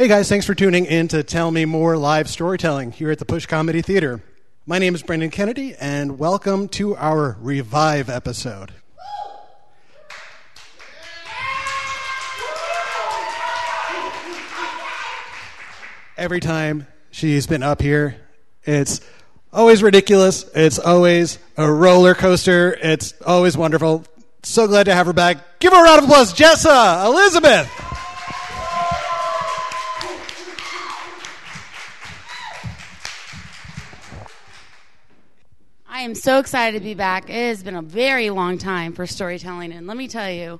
Hey 0.00 0.08
guys, 0.08 0.30
thanks 0.30 0.46
for 0.46 0.54
tuning 0.54 0.86
in 0.86 1.08
to 1.08 1.22
Tell 1.22 1.50
Me 1.50 1.66
More 1.66 1.94
live 1.94 2.26
storytelling 2.30 2.90
here 2.90 3.10
at 3.10 3.18
the 3.18 3.26
Push 3.26 3.44
Comedy 3.44 3.82
Theater. 3.82 4.22
My 4.64 4.78
name 4.78 4.94
is 4.94 5.02
Brendan 5.02 5.28
Kennedy, 5.28 5.74
and 5.78 6.18
welcome 6.18 6.68
to 6.68 6.96
our 6.96 7.36
Revive 7.38 8.08
episode. 8.08 8.72
Every 16.16 16.40
time 16.40 16.86
she's 17.10 17.46
been 17.46 17.62
up 17.62 17.82
here, 17.82 18.16
it's 18.64 19.02
always 19.52 19.82
ridiculous. 19.82 20.46
It's 20.54 20.78
always 20.78 21.38
a 21.58 21.70
roller 21.70 22.14
coaster. 22.14 22.74
It's 22.80 23.12
always 23.26 23.54
wonderful. 23.54 24.06
So 24.44 24.66
glad 24.66 24.84
to 24.84 24.94
have 24.94 25.04
her 25.08 25.12
back. 25.12 25.58
Give 25.58 25.74
her 25.74 25.78
a 25.78 25.82
round 25.82 25.98
of 25.98 26.04
applause, 26.04 26.32
Jessa 26.32 27.04
Elizabeth. 27.04 27.89
I 36.00 36.04
am 36.04 36.14
so 36.14 36.38
excited 36.38 36.78
to 36.78 36.82
be 36.82 36.94
back. 36.94 37.28
It 37.28 37.48
has 37.48 37.62
been 37.62 37.76
a 37.76 37.82
very 37.82 38.30
long 38.30 38.56
time 38.56 38.94
for 38.94 39.06
storytelling, 39.06 39.70
and 39.70 39.86
let 39.86 39.98
me 39.98 40.08
tell 40.08 40.30
you, 40.30 40.58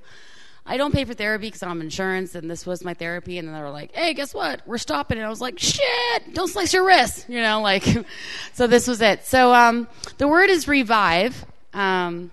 I 0.67 0.77
don't 0.77 0.93
pay 0.93 1.03
for 1.03 1.15
therapy 1.15 1.47
because 1.47 1.63
I'm 1.63 1.81
insurance, 1.81 2.35
and 2.35 2.47
this 2.47 2.63
was 2.63 2.83
my 2.83 2.93
therapy. 2.93 3.39
And 3.39 3.47
then 3.47 3.55
they 3.55 3.61
were 3.61 3.71
like, 3.71 3.91
"Hey, 3.95 4.13
guess 4.13 4.35
what? 4.35 4.61
We're 4.67 4.77
stopping." 4.77 5.17
And 5.17 5.25
I 5.25 5.31
was 5.31 5.41
like, 5.41 5.57
"Shit! 5.57 6.35
Don't 6.35 6.47
slice 6.47 6.73
your 6.73 6.85
wrist," 6.85 7.25
you 7.27 7.41
know, 7.41 7.59
like. 7.59 7.83
so 8.53 8.67
this 8.67 8.87
was 8.87 9.01
it. 9.01 9.25
So 9.25 9.51
um, 9.51 9.87
the 10.19 10.27
word 10.27 10.51
is 10.51 10.67
revive. 10.67 11.43
Um, 11.73 12.29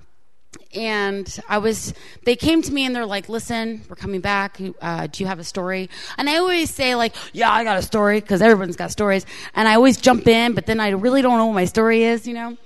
and 0.74 1.40
I 1.48 1.58
was, 1.58 1.94
they 2.24 2.36
came 2.36 2.60
to 2.62 2.72
me 2.72 2.84
and 2.84 2.94
they're 2.94 3.06
like, 3.06 3.28
listen, 3.28 3.82
we're 3.88 3.96
coming 3.96 4.20
back. 4.20 4.60
Uh, 4.82 5.06
do 5.06 5.22
you 5.22 5.26
have 5.26 5.38
a 5.38 5.44
story? 5.44 5.88
And 6.18 6.28
I 6.28 6.36
always 6.36 6.68
say, 6.70 6.94
like, 6.94 7.14
yeah, 7.32 7.50
I 7.50 7.64
got 7.64 7.78
a 7.78 7.82
story 7.82 8.20
because 8.20 8.42
everyone's 8.42 8.76
got 8.76 8.90
stories. 8.90 9.24
And 9.54 9.66
I 9.66 9.74
always 9.74 9.96
jump 9.96 10.26
in, 10.26 10.54
but 10.54 10.66
then 10.66 10.78
I 10.78 10.90
really 10.90 11.22
don't 11.22 11.38
know 11.38 11.46
what 11.46 11.54
my 11.54 11.64
story 11.64 12.04
is, 12.04 12.26
you 12.26 12.34
know? 12.34 12.56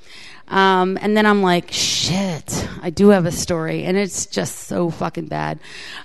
Um, 0.52 0.98
and 1.00 1.16
then 1.16 1.24
I'm 1.24 1.42
like, 1.42 1.72
shit, 1.72 2.68
I 2.82 2.90
do 2.90 3.08
have 3.08 3.24
a 3.24 3.32
story, 3.32 3.84
and 3.84 3.96
it's 3.96 4.26
just 4.26 4.68
so 4.68 4.90
fucking 4.90 5.26
bad. 5.26 5.58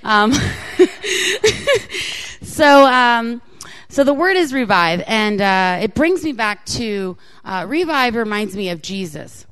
Um, 0.06 0.32
so, 2.42 2.86
um, 2.86 3.42
so 3.90 4.06
the 4.06 4.14
word 4.14 4.38
is 4.38 4.54
revive, 4.54 5.04
and 5.06 5.42
uh, 5.42 5.80
it 5.82 5.96
brings 5.96 6.24
me 6.24 6.32
back 6.32 6.66
to 6.68 7.18
uh, 7.44 7.66
revive 7.68 8.16
reminds 8.16 8.56
me 8.56 8.70
of 8.70 8.82
Jesus. 8.82 9.46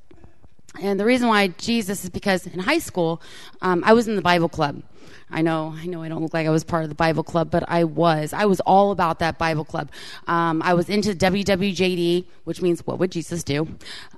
And 0.82 0.98
the 0.98 1.06
reason 1.06 1.28
why 1.28 1.50
Jesus 1.50 2.06
is 2.06 2.10
because 2.10 2.48
in 2.48 2.60
high 2.60 2.80
school, 2.80 3.22
um, 3.62 3.84
I 3.86 3.92
was 3.92 4.08
in 4.08 4.16
the 4.16 4.22
Bible 4.22 4.48
club. 4.48 4.82
I 5.36 5.42
know, 5.42 5.76
I 5.78 5.86
know, 5.86 6.02
I 6.02 6.08
don't 6.08 6.22
look 6.22 6.34
like 6.34 6.48
I 6.48 6.50
was 6.50 6.64
part 6.64 6.84
of 6.84 6.90
the 6.90 6.96
Bible 6.96 7.22
club, 7.22 7.52
but 7.52 7.66
I 7.68 7.84
was. 7.84 8.32
I 8.32 8.46
was 8.46 8.62
all 8.62 8.92
about 8.92 9.20
that 9.20 9.38
Bible 9.38 9.66
club. 9.66 9.92
Um, 10.28 10.62
I 10.62 10.74
was 10.74 10.88
into 10.88 11.14
WWJD, 11.14 12.26
which 12.46 12.62
means 12.62 12.88
what 12.88 13.00
would 13.00 13.12
Jesus 13.12 13.44
do? 13.44 13.68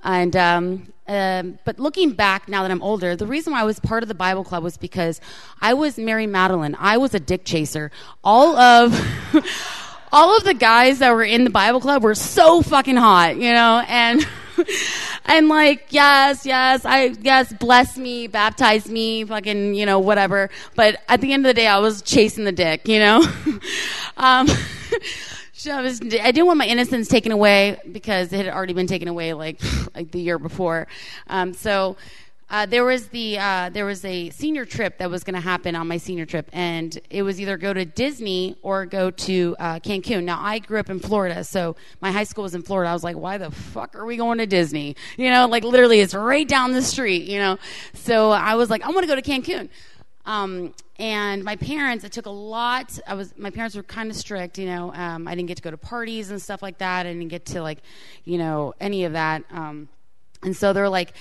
And 0.04 0.36
um, 0.36 0.92
um, 1.08 1.58
but 1.64 1.80
looking 1.80 2.12
back 2.12 2.48
now 2.48 2.62
that 2.62 2.70
I'm 2.70 2.82
older, 2.82 3.16
the 3.16 3.26
reason 3.26 3.52
why 3.52 3.62
I 3.62 3.64
was 3.64 3.80
part 3.80 4.04
of 4.04 4.08
the 4.08 4.14
Bible 4.14 4.44
club 4.44 4.62
was 4.62 4.76
because 4.76 5.20
I 5.60 5.74
was 5.74 5.98
Mary 5.98 6.28
Madeline. 6.28 6.76
I 6.78 6.98
was 6.98 7.14
a 7.14 7.20
dick 7.20 7.44
chaser. 7.44 7.90
All 8.22 8.56
of 8.56 8.94
all 10.12 10.36
of 10.36 10.44
the 10.44 10.54
guys 10.54 11.00
that 11.00 11.10
were 11.10 11.24
in 11.24 11.42
the 11.42 11.50
Bible 11.50 11.80
club 11.80 12.04
were 12.04 12.14
so 12.14 12.62
fucking 12.62 12.96
hot, 12.96 13.36
you 13.36 13.52
know, 13.52 13.82
and 13.88 14.24
and 15.26 15.48
like, 15.48 15.86
yes, 15.90 16.44
yes, 16.46 16.84
I 16.84 17.14
yes, 17.20 17.52
bless 17.52 17.96
me, 17.98 18.26
baptize 18.26 18.88
me, 18.88 19.24
fucking, 19.24 19.74
you 19.74 19.86
know, 19.86 19.98
whatever. 19.98 20.50
But 20.74 21.02
at 21.08 21.20
the 21.20 21.32
end 21.32 21.46
of 21.46 21.50
the 21.50 21.54
day, 21.54 21.66
I 21.66 21.78
was 21.78 22.02
chasing 22.02 22.44
the 22.44 22.52
dick, 22.52 22.88
you 22.88 22.98
know. 22.98 23.20
um, 24.16 24.48
I 25.70 25.82
was, 25.82 26.00
I 26.00 26.06
didn't 26.06 26.46
want 26.46 26.58
my 26.58 26.66
innocence 26.66 27.08
taken 27.08 27.32
away 27.32 27.78
because 27.90 28.32
it 28.32 28.44
had 28.44 28.54
already 28.54 28.74
been 28.74 28.86
taken 28.86 29.08
away 29.08 29.34
like 29.34 29.60
like 29.94 30.10
the 30.10 30.20
year 30.20 30.38
before. 30.38 30.86
Um, 31.26 31.52
so 31.52 31.96
uh, 32.50 32.64
there 32.64 32.84
was 32.84 33.08
the 33.08 33.38
uh, 33.38 33.68
there 33.70 33.84
was 33.84 34.04
a 34.04 34.30
senior 34.30 34.64
trip 34.64 34.98
that 34.98 35.10
was 35.10 35.22
going 35.22 35.34
to 35.34 35.40
happen 35.40 35.76
on 35.76 35.86
my 35.86 35.98
senior 35.98 36.24
trip, 36.24 36.48
and 36.52 36.98
it 37.10 37.22
was 37.22 37.40
either 37.40 37.58
go 37.58 37.74
to 37.74 37.84
Disney 37.84 38.56
or 38.62 38.86
go 38.86 39.10
to 39.10 39.54
uh, 39.58 39.80
Cancun. 39.80 40.24
Now 40.24 40.40
I 40.42 40.58
grew 40.58 40.80
up 40.80 40.88
in 40.88 40.98
Florida, 40.98 41.44
so 41.44 41.76
my 42.00 42.10
high 42.10 42.24
school 42.24 42.44
was 42.44 42.54
in 42.54 42.62
Florida. 42.62 42.90
I 42.90 42.94
was 42.94 43.04
like, 43.04 43.16
why 43.16 43.36
the 43.36 43.50
fuck 43.50 43.94
are 43.94 44.06
we 44.06 44.16
going 44.16 44.38
to 44.38 44.46
Disney? 44.46 44.96
You 45.18 45.30
know, 45.30 45.46
like 45.46 45.62
literally, 45.62 46.00
it's 46.00 46.14
right 46.14 46.48
down 46.48 46.72
the 46.72 46.82
street. 46.82 47.24
You 47.24 47.38
know, 47.38 47.58
so 47.92 48.30
I 48.30 48.54
was 48.54 48.70
like, 48.70 48.82
I 48.82 48.88
want 48.88 49.02
to 49.02 49.08
go 49.08 49.20
to 49.20 49.22
Cancun. 49.22 49.68
Um, 50.24 50.74
and 50.98 51.44
my 51.44 51.56
parents, 51.56 52.04
it 52.04 52.12
took 52.12 52.26
a 52.26 52.30
lot. 52.30 52.98
I 53.06 53.12
was 53.12 53.36
my 53.36 53.50
parents 53.50 53.76
were 53.76 53.82
kind 53.82 54.10
of 54.10 54.16
strict, 54.16 54.58
you 54.58 54.66
know. 54.66 54.92
Um, 54.94 55.28
I 55.28 55.34
didn't 55.34 55.48
get 55.48 55.58
to 55.58 55.62
go 55.62 55.70
to 55.70 55.76
parties 55.76 56.30
and 56.30 56.40
stuff 56.40 56.62
like 56.62 56.78
that. 56.78 57.04
I 57.04 57.12
didn't 57.12 57.28
get 57.28 57.44
to 57.46 57.62
like, 57.62 57.80
you 58.24 58.38
know, 58.38 58.72
any 58.80 59.04
of 59.04 59.12
that. 59.12 59.44
Um, 59.50 59.90
and 60.42 60.56
so 60.56 60.72
they're 60.72 60.88
like, 60.88 61.14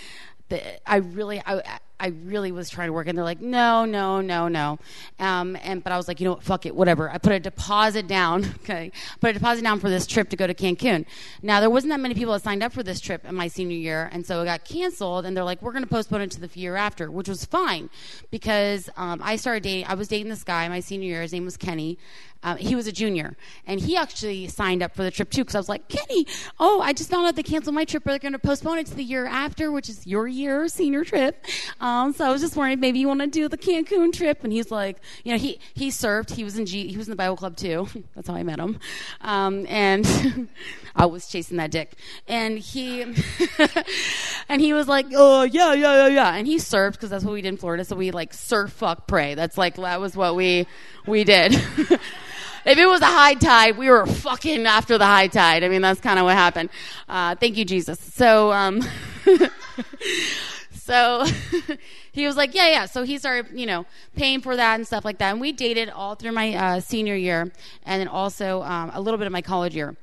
the, 0.49 0.89
I 0.89 0.97
really, 0.97 1.41
I, 1.45 1.79
I 1.99 2.07
really 2.07 2.51
was 2.51 2.69
trying 2.69 2.89
to 2.89 2.93
work, 2.93 3.07
and 3.07 3.17
they're 3.17 3.25
like, 3.25 3.41
no, 3.41 3.83
no, 3.85 4.21
no, 4.21 4.47
no. 4.47 4.77
Um, 5.19 5.57
and 5.61 5.83
but 5.83 5.91
I 5.91 5.97
was 5.97 6.07
like, 6.07 6.19
you 6.19 6.25
know 6.25 6.33
what, 6.33 6.43
fuck 6.43 6.65
it, 6.65 6.75
whatever. 6.75 7.09
I 7.09 7.17
put 7.17 7.31
a 7.31 7.39
deposit 7.39 8.07
down. 8.07 8.45
Okay, 8.67 8.91
put 9.21 9.29
a 9.29 9.33
deposit 9.33 9.61
down 9.61 9.79
for 9.79 9.89
this 9.89 10.05
trip 10.05 10.29
to 10.29 10.35
go 10.35 10.45
to 10.45 10.53
Cancun. 10.53 11.05
Now 11.41 11.61
there 11.61 11.69
wasn't 11.69 11.91
that 11.91 12.01
many 12.01 12.13
people 12.15 12.33
that 12.33 12.43
signed 12.43 12.61
up 12.61 12.73
for 12.73 12.83
this 12.83 12.99
trip 12.99 13.23
in 13.23 13.33
my 13.33 13.47
senior 13.47 13.77
year, 13.77 14.09
and 14.11 14.25
so 14.25 14.41
it 14.41 14.45
got 14.45 14.65
canceled. 14.65 15.25
And 15.25 15.37
they're 15.37 15.45
like, 15.45 15.61
we're 15.61 15.71
going 15.71 15.85
to 15.85 15.89
postpone 15.89 16.21
it 16.21 16.31
to 16.31 16.41
the 16.41 16.49
year 16.59 16.75
after, 16.75 17.09
which 17.09 17.29
was 17.29 17.45
fine 17.45 17.89
because 18.29 18.89
um, 18.97 19.21
I 19.23 19.37
started 19.37 19.63
dating. 19.63 19.85
I 19.87 19.93
was 19.93 20.09
dating 20.09 20.27
this 20.29 20.43
guy 20.43 20.67
my 20.67 20.81
senior 20.81 21.07
year. 21.07 21.21
His 21.21 21.31
name 21.31 21.45
was 21.45 21.55
Kenny, 21.55 21.97
uh, 22.43 22.55
he 22.55 22.75
was 22.75 22.87
a 22.87 22.91
junior, 22.91 23.35
and 23.65 23.79
he 23.79 23.95
actually 23.95 24.47
signed 24.47 24.83
up 24.83 24.95
for 24.95 25.03
the 25.03 25.11
trip 25.11 25.29
too. 25.29 25.41
Because 25.41 25.55
I 25.55 25.59
was 25.59 25.69
like, 25.69 25.87
Kenny, 25.87 26.27
oh, 26.59 26.81
I 26.81 26.93
just 26.93 27.09
found 27.09 27.27
out 27.27 27.35
they 27.35 27.43
canceled 27.43 27.75
my 27.75 27.85
trip, 27.85 28.03
but 28.03 28.11
they're 28.11 28.19
going 28.19 28.33
to 28.33 28.39
postpone 28.39 28.79
it 28.79 28.87
to 28.87 28.95
the 28.95 29.03
year 29.03 29.25
after, 29.25 29.71
which 29.71 29.89
is 29.89 30.05
your 30.05 30.27
year 30.27 30.67
senior 30.67 31.03
trip. 31.03 31.45
Um, 31.79 32.13
so 32.13 32.25
I 32.25 32.31
was 32.31 32.41
just 32.41 32.55
wondering, 32.55 32.79
maybe 32.79 32.99
you 32.99 33.07
want 33.07 33.21
to 33.21 33.27
do 33.27 33.47
the 33.47 33.57
Cancun 33.57 34.13
trip. 34.13 34.43
And 34.43 34.53
he's 34.53 34.71
like, 34.71 34.97
you 35.23 35.31
know, 35.31 35.37
he 35.37 35.59
he 35.73 35.91
served. 35.91 36.31
He 36.31 36.43
was 36.43 36.57
in 36.57 36.65
G. 36.65 36.87
He 36.87 36.97
was 36.97 37.07
in 37.07 37.11
the 37.11 37.17
Bible 37.17 37.37
club 37.37 37.55
too. 37.57 37.87
That's 38.15 38.27
how 38.27 38.35
I 38.35 38.43
met 38.43 38.59
him. 38.59 38.79
Um, 39.21 39.65
and 39.67 40.49
I 40.95 41.05
was 41.05 41.27
chasing 41.27 41.57
that 41.57 41.71
dick, 41.71 41.95
and 42.27 42.57
he 42.57 43.01
and 44.49 44.61
he 44.61 44.73
was 44.73 44.87
like, 44.87 45.07
oh 45.13 45.43
yeah, 45.43 45.73
yeah, 45.73 46.05
yeah, 46.05 46.07
yeah. 46.07 46.35
And 46.35 46.47
he 46.47 46.59
served 46.59 46.97
because 46.97 47.09
that's 47.09 47.23
what 47.23 47.33
we 47.33 47.41
did 47.41 47.49
in 47.49 47.57
Florida. 47.57 47.83
So 47.85 47.95
we 47.95 48.11
like 48.11 48.33
surf, 48.33 48.71
fuck, 48.71 49.07
pray. 49.07 49.35
That's 49.35 49.57
like 49.57 49.75
that 49.75 49.99
was 49.99 50.15
what 50.15 50.35
we 50.35 50.67
we 51.05 51.23
did. 51.23 51.61
If 52.67 52.77
it 52.77 52.85
was 52.85 53.01
a 53.01 53.05
high 53.05 53.33
tide, 53.33 53.77
we 53.77 53.89
were 53.89 54.05
fucking 54.05 54.65
after 54.65 54.97
the 54.97 55.05
high 55.05 55.27
tide. 55.27 55.63
I 55.63 55.69
mean, 55.69 55.81
that's 55.81 56.01
kind 56.01 56.19
of 56.19 56.25
what 56.25 56.35
happened. 56.35 56.69
Uh, 57.07 57.35
thank 57.35 57.55
you, 57.55 57.63
Jesus. 57.63 57.99
So, 57.99 58.51
um, 58.51 58.81
so 60.71 61.25
he 62.11 62.25
was 62.25 62.35
like, 62.35 62.53
yeah, 62.53 62.67
yeah. 62.67 62.85
So 62.85 63.03
he 63.03 63.17
started, 63.17 63.57
you 63.57 63.65
know, 63.65 63.85
paying 64.15 64.41
for 64.41 64.55
that 64.55 64.75
and 64.75 64.85
stuff 64.85 65.05
like 65.05 65.17
that. 65.19 65.31
And 65.31 65.39
we 65.39 65.53
dated 65.53 65.89
all 65.89 66.15
through 66.15 66.33
my 66.33 66.53
uh, 66.55 66.79
senior 66.81 67.15
year, 67.15 67.51
and 67.85 68.01
then 68.01 68.07
also 68.07 68.61
um, 68.63 68.91
a 68.93 68.99
little 68.99 69.17
bit 69.17 69.27
of 69.27 69.33
my 69.33 69.41
college 69.41 69.75
year 69.75 69.95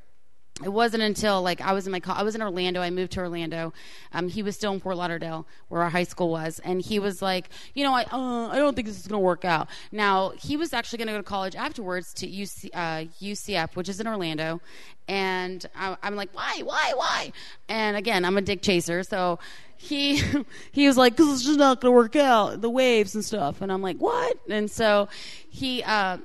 it 0.62 0.68
wasn't 0.68 1.02
until 1.02 1.42
like 1.42 1.60
I 1.60 1.72
was 1.72 1.86
in 1.86 1.90
my 1.90 2.00
I 2.06 2.22
was 2.22 2.36
in 2.36 2.42
Orlando. 2.42 2.80
I 2.80 2.90
moved 2.90 3.12
to 3.12 3.20
Orlando. 3.20 3.72
Um, 4.12 4.28
he 4.28 4.40
was 4.40 4.54
still 4.54 4.72
in 4.72 4.78
Fort 4.78 4.96
Lauderdale, 4.96 5.48
where 5.68 5.82
our 5.82 5.90
high 5.90 6.04
school 6.04 6.30
was, 6.30 6.60
and 6.60 6.80
he 6.80 7.00
was 7.00 7.20
like, 7.20 7.48
you 7.74 7.82
know, 7.82 7.92
I 7.92 8.04
uh, 8.12 8.48
I 8.52 8.58
don't 8.58 8.76
think 8.76 8.86
this 8.86 8.96
is 8.96 9.08
to 9.08 9.18
work 9.18 9.44
out. 9.44 9.68
Now 9.90 10.30
he 10.40 10.56
was 10.56 10.72
actually 10.72 10.98
to 10.98 11.06
go 11.06 11.16
to 11.16 11.24
college 11.24 11.56
afterwards 11.56 12.14
to 12.14 12.28
UC, 12.28 12.70
uh, 12.72 13.04
UCF, 13.20 13.74
which 13.74 13.88
is 13.88 13.98
in 13.98 14.06
Orlando, 14.06 14.60
and 15.08 15.66
I, 15.74 15.96
I'm 16.04 16.14
like, 16.14 16.32
why, 16.32 16.60
why, 16.62 16.92
why? 16.94 17.32
And 17.68 17.96
again, 17.96 18.24
I'm 18.24 18.36
a 18.36 18.42
dick 18.42 18.62
chaser, 18.62 19.02
so 19.02 19.40
he 19.76 20.22
he 20.70 20.86
was 20.86 20.96
like, 20.96 21.16
this 21.16 21.26
is 21.26 21.44
just 21.44 21.58
not 21.58 21.80
to 21.80 21.90
work 21.90 22.14
out. 22.14 22.60
The 22.60 22.70
waves 22.70 23.16
and 23.16 23.24
stuff, 23.24 23.60
and 23.60 23.72
I'm 23.72 23.82
like, 23.82 23.96
what? 23.98 24.38
And 24.48 24.70
so 24.70 25.08
he. 25.50 25.82
Uh, 25.82 26.18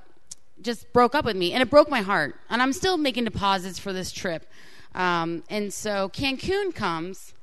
just 0.62 0.92
broke 0.94 1.16
up 1.16 1.26
with 1.26 1.36
me, 1.36 1.54
and 1.54 1.62
it 1.62 1.70
broke 1.70 1.90
my 1.90 2.02
heart. 2.02 2.36
And 2.50 2.62
I'm 2.62 2.74
still 2.74 2.98
making 2.98 3.26
deposits 3.26 3.80
for 3.80 3.94
this 3.94 4.12
trip. 4.12 4.46
Um, 4.96 5.44
and 5.50 5.74
so 5.74 6.10
Cancun 6.10 6.74
comes, 6.74 7.34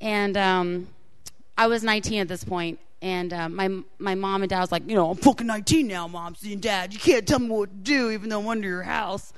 and 0.00 0.36
um, 0.36 0.88
I 1.58 1.66
was 1.66 1.82
19 1.82 2.20
at 2.20 2.28
this 2.28 2.44
point, 2.44 2.78
and 3.02 3.32
uh, 3.32 3.48
my 3.48 3.68
my 3.98 4.14
mom 4.14 4.42
and 4.42 4.50
dad 4.50 4.60
was 4.60 4.72
like, 4.72 4.88
you 4.88 4.94
know, 4.94 5.10
I'm 5.10 5.16
fucking 5.16 5.46
19 5.46 5.86
now, 5.86 6.08
mom 6.08 6.34
and 6.42 6.62
dad. 6.62 6.94
You 6.94 7.00
can't 7.00 7.26
tell 7.26 7.38
me 7.38 7.48
what 7.48 7.70
to 7.70 7.76
do, 7.76 8.10
even 8.10 8.30
though 8.30 8.40
I'm 8.40 8.48
under 8.48 8.68
your 8.68 8.82
house. 8.82 9.32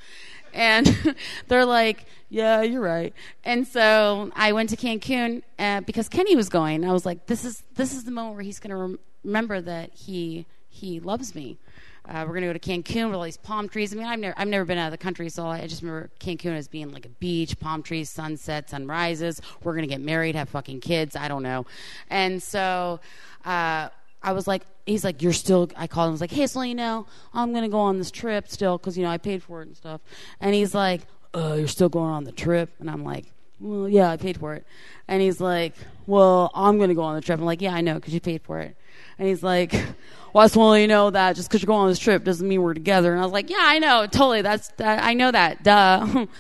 And 0.53 1.17
they're 1.49 1.65
like, 1.65 2.07
yeah, 2.31 2.63
you're 2.63 2.81
right. 2.81 3.13
And 3.45 3.67
so 3.67 4.31
I 4.35 4.53
went 4.53 4.71
to 4.71 4.77
Cancun 4.77 5.43
uh, 5.59 5.81
because 5.83 6.09
Kenny 6.09 6.37
was 6.37 6.49
going. 6.49 6.85
I 6.85 6.93
was 6.93 7.05
like, 7.05 7.27
this 7.27 7.45
is 7.45 7.63
this 7.75 7.93
is 7.93 8.05
the 8.05 8.11
moment 8.11 8.37
where 8.37 8.45
he's 8.45 8.59
going 8.59 8.71
to 8.71 8.77
rem- 8.77 8.99
remember 9.25 9.61
that 9.61 9.93
he 9.93 10.47
he 10.69 11.01
loves 11.01 11.35
me. 11.35 11.59
Uh, 12.09 12.25
we're 12.27 12.35
gonna 12.35 12.47
go 12.47 12.53
to 12.53 12.59
Cancun 12.59 13.07
with 13.07 13.15
all 13.17 13.23
these 13.23 13.37
palm 13.37 13.69
trees. 13.69 13.93
I 13.93 13.97
mean, 13.97 14.07
I've 14.07 14.19
never 14.19 14.35
I've 14.39 14.49
never 14.49 14.65
been 14.65 14.79
out 14.79 14.87
of 14.87 14.93
the 14.93 14.99
country, 14.99 15.29
so 15.29 15.47
I 15.47 15.67
just 15.67 15.83
remember 15.83 16.11
Cancun 16.21 16.57
as 16.57 16.69
being 16.69 16.93
like 16.93 17.05
a 17.05 17.11
beach, 17.11 17.59
palm 17.59 17.83
trees, 17.83 18.11
sunset, 18.11 18.71
sunrises. 18.71 19.41
We're 19.63 19.75
gonna 19.75 19.87
get 19.87 20.01
married, 20.01 20.37
have 20.37 20.49
fucking 20.49 20.81
kids. 20.81 21.17
I 21.17 21.29
don't 21.29 21.43
know. 21.43 21.67
And 22.09 22.43
so 22.43 23.01
uh, 23.45 23.89
I 24.23 24.33
was 24.33 24.47
like, 24.47 24.63
he's 24.87 25.05
like, 25.05 25.23
you're 25.23 25.33
still. 25.33 25.71
I 25.77 25.87
called 25.87 26.07
him. 26.07 26.11
I 26.11 26.13
was 26.13 26.21
like, 26.21 26.31
hey, 26.31 26.47
so 26.47 26.63
you 26.63 26.75
know, 26.75 27.07
I'm 27.35 27.53
gonna 27.53 27.69
go 27.69 27.81
on 27.81 27.99
this 27.99 28.11
trip 28.11 28.49
still 28.49 28.79
because 28.79 28.97
you 28.97 29.05
know 29.05 29.11
I 29.11 29.19
paid 29.19 29.43
for 29.43 29.63
it 29.63 29.69
and 29.69 29.77
stuff. 29.77 30.01
And 30.41 30.55
he's 30.55 30.75
like, 30.75 31.03
uh, 31.35 31.57
you're 31.59 31.69
still 31.69 31.89
going 31.89 32.11
on 32.11 32.25
the 32.25 32.33
trip? 32.33 32.71
And 32.79 32.91
I'm 32.91 33.05
like, 33.05 33.27
well, 33.61 33.89
yeah, 33.89 34.11
I 34.11 34.17
paid 34.17 34.39
for 34.39 34.55
it. 34.55 34.67
And 35.09 35.23
he's 35.23 35.41
like, 35.41 35.75
well, 36.07 36.51
I'm 36.55 36.79
gonna 36.79 36.95
go 36.95 37.03
on 37.03 37.15
the 37.15 37.21
trip. 37.21 37.39
I'm 37.39 37.45
like, 37.45 37.63
yeah, 37.63 37.75
I 37.75 37.81
know 37.81 37.95
because 37.95 38.15
you 38.15 38.21
paid 38.21 38.43
for 38.43 38.61
it. 38.61 38.77
And 39.19 39.29
he's 39.29 39.43
like, 39.43 39.73
well, 40.33 40.43
I 40.43 40.45
just 40.45 40.57
want 40.57 40.77
to 40.77 40.81
you 40.81 40.89
know 40.89 41.11
that 41.11 41.37
just 41.37 41.49
because 41.49 41.63
you're 41.63 41.67
going 41.67 41.81
on 41.81 41.89
this 41.89 41.99
trip 41.99 42.25
doesn't 42.25 42.47
mean 42.47 42.63
we're 42.63 42.75
together. 42.75 43.13
And 43.13 43.21
I 43.21 43.25
was 43.25 43.33
like, 43.33 43.51
yeah, 43.51 43.59
I 43.61 43.79
know, 43.79 44.07
totally. 44.07 44.43
That's 44.43 44.69
that, 44.77 45.03
I 45.03 45.15
know 45.15 45.31
that. 45.31 45.63
Duh. 45.63 46.27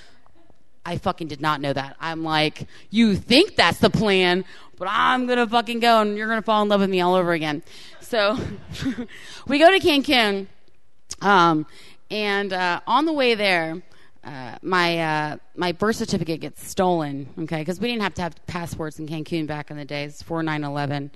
I 0.86 0.98
fucking 0.98 1.26
did 1.26 1.40
not 1.40 1.60
know 1.60 1.72
that. 1.72 1.96
I'm 1.98 2.22
like, 2.22 2.68
you 2.90 3.16
think 3.16 3.56
that's 3.56 3.80
the 3.80 3.90
plan, 3.90 4.44
but 4.78 4.86
I'm 4.88 5.26
gonna 5.26 5.46
fucking 5.46 5.80
go 5.80 6.00
and 6.00 6.16
you're 6.16 6.28
gonna 6.28 6.42
fall 6.42 6.62
in 6.62 6.68
love 6.68 6.80
with 6.80 6.90
me 6.90 7.00
all 7.00 7.14
over 7.14 7.32
again. 7.32 7.64
So 8.00 8.38
we 9.48 9.58
go 9.58 9.68
to 9.68 9.80
Cancun, 9.80 10.46
um, 11.20 11.66
and 12.08 12.52
uh, 12.52 12.80
on 12.86 13.04
the 13.04 13.12
way 13.12 13.34
there, 13.34 13.82
uh, 14.26 14.58
my 14.60 14.98
uh, 14.98 15.36
my 15.54 15.70
birth 15.70 15.96
certificate 15.96 16.40
gets 16.40 16.66
stolen. 16.66 17.28
Okay, 17.38 17.60
because 17.60 17.80
we 17.80 17.88
didn't 17.88 18.02
have 18.02 18.14
to 18.14 18.22
have 18.22 18.34
passports 18.46 18.98
in 18.98 19.06
Cancun 19.06 19.46
back 19.46 19.70
in 19.70 19.76
the 19.76 19.84
days 19.84 20.18
before 20.18 20.42
9/11. 20.42 21.10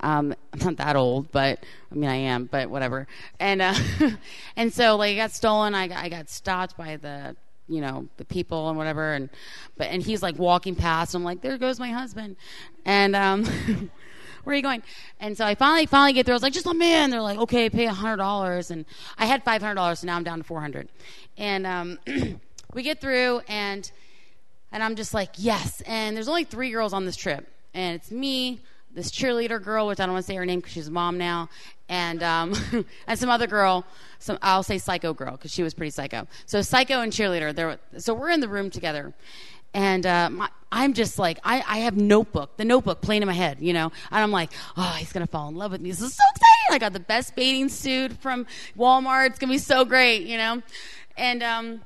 Um, 0.00 0.34
I'm 0.52 0.58
not 0.60 0.76
that 0.76 0.94
old, 0.94 1.32
but 1.32 1.64
I 1.90 1.94
mean 1.94 2.08
I 2.08 2.16
am, 2.16 2.46
but 2.46 2.70
whatever. 2.70 3.08
And 3.40 3.62
uh, 3.62 3.74
and 4.56 4.72
so 4.72 4.96
like 4.96 5.14
it 5.14 5.16
got 5.16 5.32
stolen. 5.32 5.74
I 5.74 5.88
I 5.92 6.08
got 6.08 6.30
stopped 6.30 6.76
by 6.76 6.96
the 6.96 7.36
you 7.68 7.80
know 7.80 8.08
the 8.16 8.24
people 8.24 8.68
and 8.68 8.76
whatever 8.76 9.14
and 9.14 9.30
but 9.76 9.88
and 9.88 10.02
he's 10.02 10.22
like 10.22 10.36
walking 10.36 10.74
past 10.74 11.14
and 11.14 11.22
i'm 11.22 11.24
like 11.24 11.40
there 11.42 11.56
goes 11.56 11.78
my 11.78 11.90
husband 11.90 12.36
and 12.84 13.14
um 13.14 13.44
where 14.44 14.52
are 14.52 14.56
you 14.56 14.62
going 14.62 14.82
and 15.20 15.38
so 15.38 15.46
i 15.46 15.54
finally 15.54 15.86
finally 15.86 16.12
get 16.12 16.26
there 16.26 16.32
i 16.32 16.36
was 16.36 16.42
like 16.42 16.52
just 16.52 16.66
let 16.66 16.74
me 16.74 16.92
in 16.92 17.10
they're 17.10 17.22
like 17.22 17.38
okay 17.38 17.70
pay 17.70 17.86
a 17.86 17.92
hundred 17.92 18.16
dollars 18.16 18.72
and 18.72 18.84
i 19.16 19.26
had 19.26 19.44
five 19.44 19.62
hundred 19.62 19.76
dollars 19.76 20.00
so 20.00 20.06
now 20.08 20.16
i'm 20.16 20.24
down 20.24 20.38
to 20.38 20.44
four 20.44 20.60
hundred 20.60 20.88
and 21.38 21.64
um 21.64 21.98
we 22.74 22.82
get 22.82 23.00
through 23.00 23.40
and 23.48 23.90
and 24.70 24.82
i'm 24.82 24.96
just 24.96 25.14
like 25.14 25.30
yes 25.36 25.82
and 25.82 26.16
there's 26.16 26.28
only 26.28 26.44
three 26.44 26.70
girls 26.70 26.92
on 26.92 27.04
this 27.04 27.16
trip 27.16 27.46
and 27.74 27.94
it's 27.94 28.10
me 28.10 28.60
this 28.94 29.10
cheerleader 29.10 29.62
girl, 29.62 29.86
which 29.86 30.00
I 30.00 30.06
don't 30.06 30.14
want 30.14 30.24
to 30.24 30.30
say 30.30 30.36
her 30.36 30.44
name 30.44 30.60
because 30.60 30.72
she's 30.72 30.88
a 30.88 30.90
mom 30.90 31.18
now, 31.18 31.48
and 31.88 32.22
um, 32.22 32.54
and 33.06 33.18
some 33.18 33.30
other 33.30 33.46
girl. 33.46 33.84
Some 34.18 34.38
I'll 34.42 34.62
say 34.62 34.78
psycho 34.78 35.14
girl 35.14 35.32
because 35.32 35.52
she 35.52 35.62
was 35.62 35.74
pretty 35.74 35.90
psycho. 35.90 36.26
So 36.46 36.62
psycho 36.62 37.00
and 37.00 37.12
cheerleader. 37.12 37.54
There. 37.54 37.78
So 37.98 38.14
we're 38.14 38.30
in 38.30 38.40
the 38.40 38.48
room 38.48 38.70
together, 38.70 39.14
and 39.74 40.06
uh, 40.06 40.30
I'm 40.70 40.92
just 40.92 41.18
like 41.18 41.38
I, 41.44 41.64
I 41.66 41.78
have 41.78 41.96
notebook, 41.96 42.56
the 42.56 42.64
notebook 42.64 43.00
playing 43.00 43.22
in 43.22 43.28
my 43.28 43.34
head, 43.34 43.58
you 43.60 43.72
know, 43.72 43.86
and 44.10 44.20
I'm 44.22 44.30
like, 44.30 44.52
oh, 44.76 44.96
he's 44.98 45.12
gonna 45.12 45.26
fall 45.26 45.48
in 45.48 45.56
love 45.56 45.72
with 45.72 45.80
me. 45.80 45.90
This 45.90 46.02
is 46.02 46.14
so 46.14 46.24
exciting! 46.34 46.74
I 46.74 46.78
got 46.78 46.92
the 46.92 47.00
best 47.00 47.34
bathing 47.34 47.68
suit 47.68 48.12
from 48.12 48.46
Walmart. 48.76 49.30
It's 49.30 49.38
gonna 49.38 49.52
be 49.52 49.58
so 49.58 49.84
great, 49.84 50.22
you 50.22 50.36
know, 50.36 50.62
and 51.16 51.42
um 51.42 51.80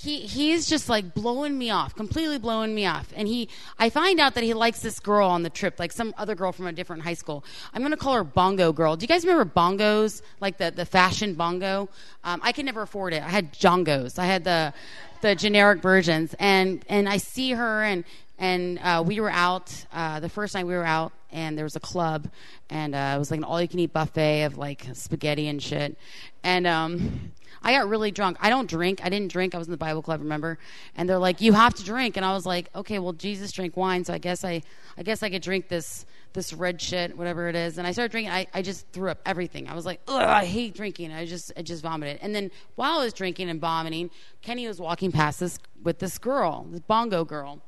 he 0.00 0.20
he's 0.20 0.66
just 0.66 0.88
like 0.88 1.12
blowing 1.12 1.58
me 1.58 1.70
off, 1.70 1.96
completely 1.96 2.38
blowing 2.38 2.72
me 2.72 2.86
off. 2.86 3.12
And 3.16 3.26
he 3.26 3.48
I 3.80 3.90
find 3.90 4.20
out 4.20 4.34
that 4.34 4.44
he 4.44 4.54
likes 4.54 4.80
this 4.80 5.00
girl 5.00 5.28
on 5.28 5.42
the 5.42 5.50
trip, 5.50 5.80
like 5.80 5.90
some 5.90 6.14
other 6.16 6.36
girl 6.36 6.52
from 6.52 6.68
a 6.68 6.72
different 6.72 7.02
high 7.02 7.14
school. 7.14 7.44
I'm 7.74 7.82
gonna 7.82 7.96
call 7.96 8.14
her 8.14 8.22
Bongo 8.22 8.72
Girl. 8.72 8.94
Do 8.94 9.02
you 9.02 9.08
guys 9.08 9.26
remember 9.26 9.44
bongos, 9.44 10.22
like 10.40 10.56
the 10.58 10.70
the 10.70 10.86
fashion 10.86 11.34
bongo? 11.34 11.88
Um, 12.22 12.40
I 12.44 12.52
can 12.52 12.66
never 12.66 12.82
afford 12.82 13.12
it. 13.12 13.24
I 13.24 13.28
had 13.28 13.52
jongos. 13.52 14.20
I 14.20 14.26
had 14.26 14.44
the 14.44 14.72
the 15.20 15.34
generic 15.34 15.82
versions, 15.82 16.32
and 16.38 16.84
and 16.88 17.08
I 17.08 17.16
see 17.16 17.50
her 17.50 17.82
and 17.82 18.04
and 18.38 18.78
uh, 18.78 19.02
we 19.06 19.20
were 19.20 19.30
out 19.30 19.84
uh, 19.92 20.20
the 20.20 20.28
first 20.28 20.54
night 20.54 20.66
we 20.66 20.74
were 20.74 20.84
out 20.84 21.12
and 21.30 21.58
there 21.58 21.64
was 21.64 21.76
a 21.76 21.80
club 21.80 22.28
and 22.70 22.94
uh, 22.94 23.12
it 23.14 23.18
was 23.18 23.30
like 23.30 23.38
an 23.38 23.44
all-you-can-eat 23.44 23.92
buffet 23.92 24.44
of 24.44 24.56
like 24.56 24.86
spaghetti 24.92 25.48
and 25.48 25.62
shit 25.62 25.96
and 26.42 26.66
um, 26.66 27.32
I 27.62 27.72
got 27.72 27.88
really 27.88 28.10
drunk. 28.10 28.36
I 28.40 28.50
don't 28.50 28.68
drink. 28.68 29.00
I 29.02 29.08
didn't 29.08 29.32
drink. 29.32 29.54
I 29.54 29.58
was 29.58 29.66
in 29.66 29.72
the 29.72 29.76
Bible 29.76 30.02
club, 30.02 30.20
remember? 30.20 30.58
And 30.96 31.08
they're 31.08 31.18
like, 31.18 31.40
"You 31.40 31.52
have 31.52 31.74
to 31.74 31.84
drink." 31.84 32.16
And 32.16 32.24
I 32.24 32.32
was 32.32 32.46
like, 32.46 32.68
"Okay, 32.74 32.98
well, 32.98 33.12
Jesus 33.12 33.52
drank 33.52 33.76
wine, 33.76 34.04
so 34.04 34.14
I 34.14 34.18
guess 34.18 34.44
I, 34.44 34.62
I 34.96 35.02
guess 35.02 35.22
I 35.22 35.30
could 35.30 35.42
drink 35.42 35.68
this 35.68 36.06
this 36.34 36.52
red 36.52 36.80
shit, 36.80 37.16
whatever 37.16 37.48
it 37.48 37.56
is." 37.56 37.78
And 37.78 37.86
I 37.86 37.92
started 37.92 38.12
drinking. 38.12 38.32
I, 38.32 38.46
I 38.54 38.62
just 38.62 38.86
threw 38.92 39.10
up 39.10 39.20
everything. 39.26 39.68
I 39.68 39.74
was 39.74 39.86
like, 39.86 40.00
"Ugh, 40.08 40.22
I 40.22 40.44
hate 40.44 40.74
drinking." 40.74 41.12
I 41.12 41.26
just 41.26 41.52
I 41.56 41.62
just 41.62 41.82
vomited. 41.82 42.18
And 42.22 42.34
then 42.34 42.50
while 42.76 43.00
I 43.00 43.04
was 43.04 43.12
drinking 43.12 43.50
and 43.50 43.60
vomiting, 43.60 44.10
Kenny 44.42 44.66
was 44.66 44.80
walking 44.80 45.10
past 45.12 45.40
this 45.40 45.58
with 45.82 45.98
this 45.98 46.18
girl, 46.18 46.66
this 46.70 46.80
bongo 46.80 47.24
girl, 47.24 47.62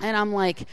and 0.00 0.16
I'm 0.16 0.32
like, 0.32 0.66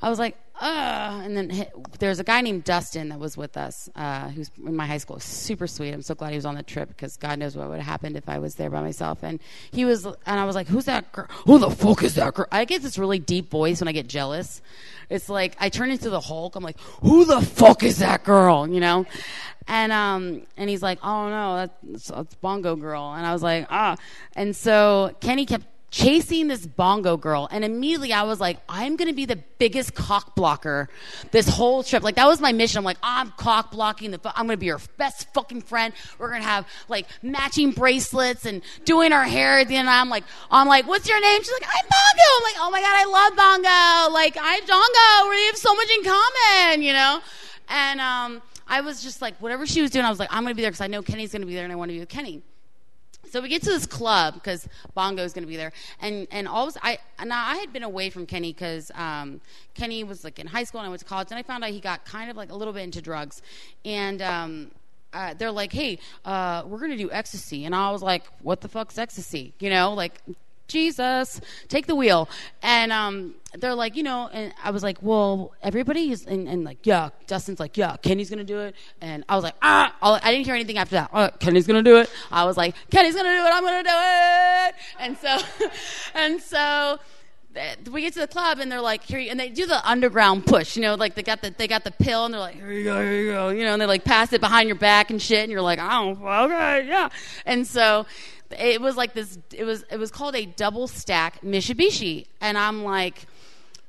I 0.00 0.10
was 0.10 0.18
like, 0.18 0.36
uh, 0.60 1.20
and 1.22 1.36
then 1.36 1.66
there's 1.98 2.18
a 2.18 2.24
guy 2.24 2.40
named 2.40 2.64
Dustin 2.64 3.10
that 3.10 3.18
was 3.18 3.36
with 3.36 3.56
us, 3.56 3.90
uh, 3.94 4.28
who's 4.30 4.50
in 4.64 4.74
my 4.74 4.86
high 4.86 4.96
school. 4.96 5.20
Super 5.20 5.66
sweet. 5.66 5.92
I'm 5.92 6.02
so 6.02 6.14
glad 6.14 6.30
he 6.30 6.36
was 6.36 6.46
on 6.46 6.54
the 6.54 6.62
trip 6.62 6.88
because 6.88 7.16
God 7.18 7.38
knows 7.38 7.56
what 7.56 7.68
would 7.68 7.78
have 7.78 7.86
happened 7.86 8.16
if 8.16 8.28
I 8.28 8.38
was 8.38 8.54
there 8.54 8.70
by 8.70 8.80
myself. 8.80 9.22
And 9.22 9.38
he 9.70 9.84
was, 9.84 10.06
and 10.06 10.16
I 10.26 10.44
was 10.46 10.54
like, 10.54 10.66
"Who's 10.66 10.86
that 10.86 11.12
girl? 11.12 11.26
Who 11.44 11.58
the 11.58 11.70
fuck 11.70 12.02
is 12.02 12.14
that 12.14 12.34
girl?" 12.34 12.46
I 12.50 12.64
get 12.64 12.80
this 12.82 12.96
really 12.98 13.18
deep 13.18 13.50
voice 13.50 13.80
when 13.80 13.88
I 13.88 13.92
get 13.92 14.06
jealous. 14.06 14.62
It's 15.10 15.28
like 15.28 15.56
I 15.60 15.68
turn 15.68 15.90
into 15.90 16.08
the 16.08 16.20
Hulk. 16.20 16.56
I'm 16.56 16.64
like, 16.64 16.80
"Who 17.02 17.26
the 17.26 17.42
fuck 17.42 17.82
is 17.82 17.98
that 17.98 18.24
girl?" 18.24 18.66
You 18.66 18.80
know. 18.80 19.06
And 19.68 19.92
um 19.92 20.42
and 20.56 20.70
he's 20.70 20.82
like, 20.82 21.00
"Oh 21.02 21.28
no, 21.28 21.56
that's, 21.56 22.08
that's 22.08 22.34
Bongo 22.36 22.76
Girl." 22.76 23.12
And 23.12 23.26
I 23.26 23.32
was 23.32 23.42
like, 23.42 23.66
"Ah." 23.68 23.96
And 24.34 24.54
so 24.56 25.14
Kenny 25.20 25.44
kept 25.44 25.66
chasing 25.96 26.46
this 26.46 26.66
bongo 26.66 27.16
girl. 27.16 27.48
And 27.50 27.64
immediately 27.64 28.12
i 28.12 28.22
was 28.22 28.38
like 28.38 28.58
i'm 28.68 28.96
going 28.96 29.08
to 29.08 29.14
be 29.14 29.24
the 29.24 29.36
biggest 29.58 29.94
cock 29.94 30.36
blocker 30.36 30.90
this 31.30 31.48
whole 31.48 31.82
trip. 31.82 32.02
Like 32.02 32.16
that 32.16 32.26
was 32.26 32.38
my 32.38 32.52
mission. 32.52 32.78
I'm 32.78 32.84
like 32.84 32.98
i'm 33.02 33.30
cock 33.38 33.70
blocking 33.70 34.10
the 34.10 34.20
i'm 34.36 34.46
going 34.46 34.56
to 34.56 34.60
be 34.60 34.66
your 34.66 34.80
best 34.98 35.32
fucking 35.32 35.62
friend. 35.62 35.94
We're 36.18 36.28
going 36.28 36.42
to 36.42 36.48
have 36.48 36.68
like 36.88 37.06
matching 37.22 37.70
bracelets 37.70 38.44
and 38.44 38.60
doing 38.84 39.14
our 39.14 39.24
hair 39.24 39.58
end. 39.58 39.88
I'm 39.88 40.10
like 40.10 40.24
i'm 40.50 40.68
like 40.68 40.86
what's 40.86 41.08
your 41.08 41.20
name? 41.20 41.40
She's 41.40 41.52
like 41.52 41.64
i'm 41.64 41.88
bongo. 41.88 42.28
I'm 42.36 42.42
like 42.42 42.56
oh 42.58 42.70
my 42.70 42.80
god 42.80 42.94
i 42.94 43.04
love 43.06 43.36
bongo. 43.36 44.14
Like 44.14 44.36
i'm 44.38 44.62
jongo 44.64 45.30
we 45.30 45.46
have 45.46 45.56
so 45.56 45.74
much 45.74 45.88
in 45.96 46.04
common 46.04 46.82
you 46.82 46.92
know? 46.92 47.20
And 47.68 48.00
um 48.02 48.42
i 48.68 48.82
was 48.82 49.02
just 49.02 49.22
like 49.22 49.34
whatever 49.38 49.64
she 49.64 49.80
was 49.80 49.90
doing 49.92 50.04
i 50.04 50.10
was 50.10 50.18
like 50.18 50.28
i'm 50.32 50.42
going 50.42 50.52
to 50.52 50.56
be 50.56 50.62
there 50.62 50.70
because 50.72 50.80
i 50.80 50.88
know 50.88 51.00
kenny's 51.00 51.30
going 51.30 51.40
to 51.40 51.46
be 51.46 51.54
there 51.54 51.62
and 51.62 51.72
i 51.72 51.76
want 51.76 51.88
to 51.88 51.94
be 51.94 52.00
with 52.00 52.08
kenny 52.08 52.42
so 53.30 53.40
we 53.40 53.48
get 53.48 53.62
to 53.62 53.70
this 53.70 53.86
club 53.86 54.34
because 54.34 54.68
Bongo 54.94 55.22
is 55.22 55.32
going 55.32 55.44
to 55.44 55.48
be 55.48 55.56
there, 55.56 55.72
and 56.00 56.26
and 56.30 56.46
all 56.48 56.70
I 56.82 56.98
now 57.24 57.46
I 57.46 57.56
had 57.56 57.72
been 57.72 57.82
away 57.82 58.10
from 58.10 58.26
Kenny 58.26 58.52
because 58.52 58.90
um, 58.94 59.40
Kenny 59.74 60.04
was 60.04 60.24
like 60.24 60.38
in 60.38 60.46
high 60.46 60.64
school 60.64 60.80
and 60.80 60.86
I 60.86 60.90
went 60.90 61.00
to 61.00 61.06
college, 61.06 61.28
and 61.30 61.38
I 61.38 61.42
found 61.42 61.64
out 61.64 61.70
he 61.70 61.80
got 61.80 62.04
kind 62.04 62.30
of 62.30 62.36
like 62.36 62.50
a 62.50 62.54
little 62.54 62.72
bit 62.72 62.82
into 62.82 63.02
drugs, 63.02 63.42
and. 63.84 64.22
Um, 64.22 64.70
uh, 65.12 65.32
they're 65.32 65.52
like, 65.52 65.72
"Hey, 65.72 65.98
uh, 66.26 66.62
we're 66.66 66.80
gonna 66.80 66.96
do 66.96 67.10
ecstasy," 67.10 67.64
and 67.64 67.74
I 67.74 67.90
was 67.90 68.02
like, 68.02 68.24
"What 68.42 68.60
the 68.60 68.68
fuck's 68.68 68.98
ecstasy?" 68.98 69.54
You 69.60 69.70
know, 69.70 69.94
like 69.94 70.20
Jesus, 70.68 71.40
take 71.68 71.86
the 71.86 71.94
wheel. 71.94 72.28
And 72.62 72.92
um, 72.92 73.34
they're 73.54 73.74
like, 73.74 73.96
you 73.96 74.02
know, 74.02 74.28
and 74.32 74.52
I 74.62 74.70
was 74.70 74.82
like, 74.82 74.98
well, 75.00 75.52
everybody 75.62 76.10
is, 76.10 76.26
and, 76.26 76.48
and 76.48 76.64
like, 76.64 76.78
yeah, 76.84 77.10
Justin's 77.26 77.60
like, 77.60 77.76
yeah, 77.76 77.96
Kenny's 77.96 78.30
gonna 78.30 78.44
do 78.44 78.60
it. 78.60 78.74
And 79.00 79.24
I 79.28 79.34
was 79.34 79.44
like, 79.44 79.54
ah, 79.62 79.94
I'll, 80.02 80.14
I 80.22 80.32
did 80.32 80.38
not 80.38 80.46
hear 80.46 80.54
anything 80.54 80.78
after 80.78 80.96
that. 80.96 81.10
Oh, 81.12 81.30
Kenny's 81.38 81.66
gonna 81.66 81.82
do 81.82 81.98
it. 81.98 82.10
I 82.30 82.44
was 82.44 82.56
like, 82.56 82.74
Kenny's 82.90 83.14
gonna 83.14 83.30
do 83.30 83.44
it. 83.44 83.50
I'm 83.52 83.64
gonna 83.64 83.82
do 83.82 83.90
it. 83.90 84.74
And 84.98 85.18
so, 85.18 85.68
and 86.14 86.42
so 86.42 86.98
we 87.90 88.02
get 88.02 88.12
to 88.14 88.20
the 88.20 88.26
club 88.26 88.58
and 88.58 88.70
they're 88.70 88.80
like 88.80 89.02
here 89.02 89.24
and 89.30 89.38
they 89.38 89.48
do 89.48 89.66
the 89.66 89.88
underground 89.88 90.44
push 90.46 90.76
you 90.76 90.82
know 90.82 90.94
like 90.94 91.14
they 91.14 91.22
got 91.22 91.40
the 91.40 91.54
they 91.56 91.66
got 91.66 91.84
the 91.84 91.90
pill 91.90 92.24
and 92.24 92.34
they're 92.34 92.40
like 92.40 92.54
here 92.54 92.70
you 92.70 92.84
go 92.84 93.00
here 93.00 93.20
you 93.20 93.32
go 93.32 93.48
you 93.48 93.64
know 93.64 93.72
and 93.72 93.80
they 93.80 93.86
like 93.86 94.04
pass 94.04 94.32
it 94.32 94.40
behind 94.40 94.68
your 94.68 94.76
back 94.76 95.10
and 95.10 95.22
shit 95.22 95.40
and 95.40 95.50
you're 95.50 95.62
like 95.62 95.78
oh 95.80 96.10
okay 96.44 96.86
yeah 96.86 97.08
and 97.46 97.66
so 97.66 98.04
it 98.50 98.80
was 98.80 98.96
like 98.96 99.14
this 99.14 99.38
it 99.52 99.64
was 99.64 99.84
it 99.90 99.98
was 99.98 100.10
called 100.10 100.34
a 100.36 100.46
double 100.46 100.86
stack 100.88 101.40
Mitsubishi 101.42 102.26
and 102.40 102.56
I'm 102.56 102.84
like 102.84 103.26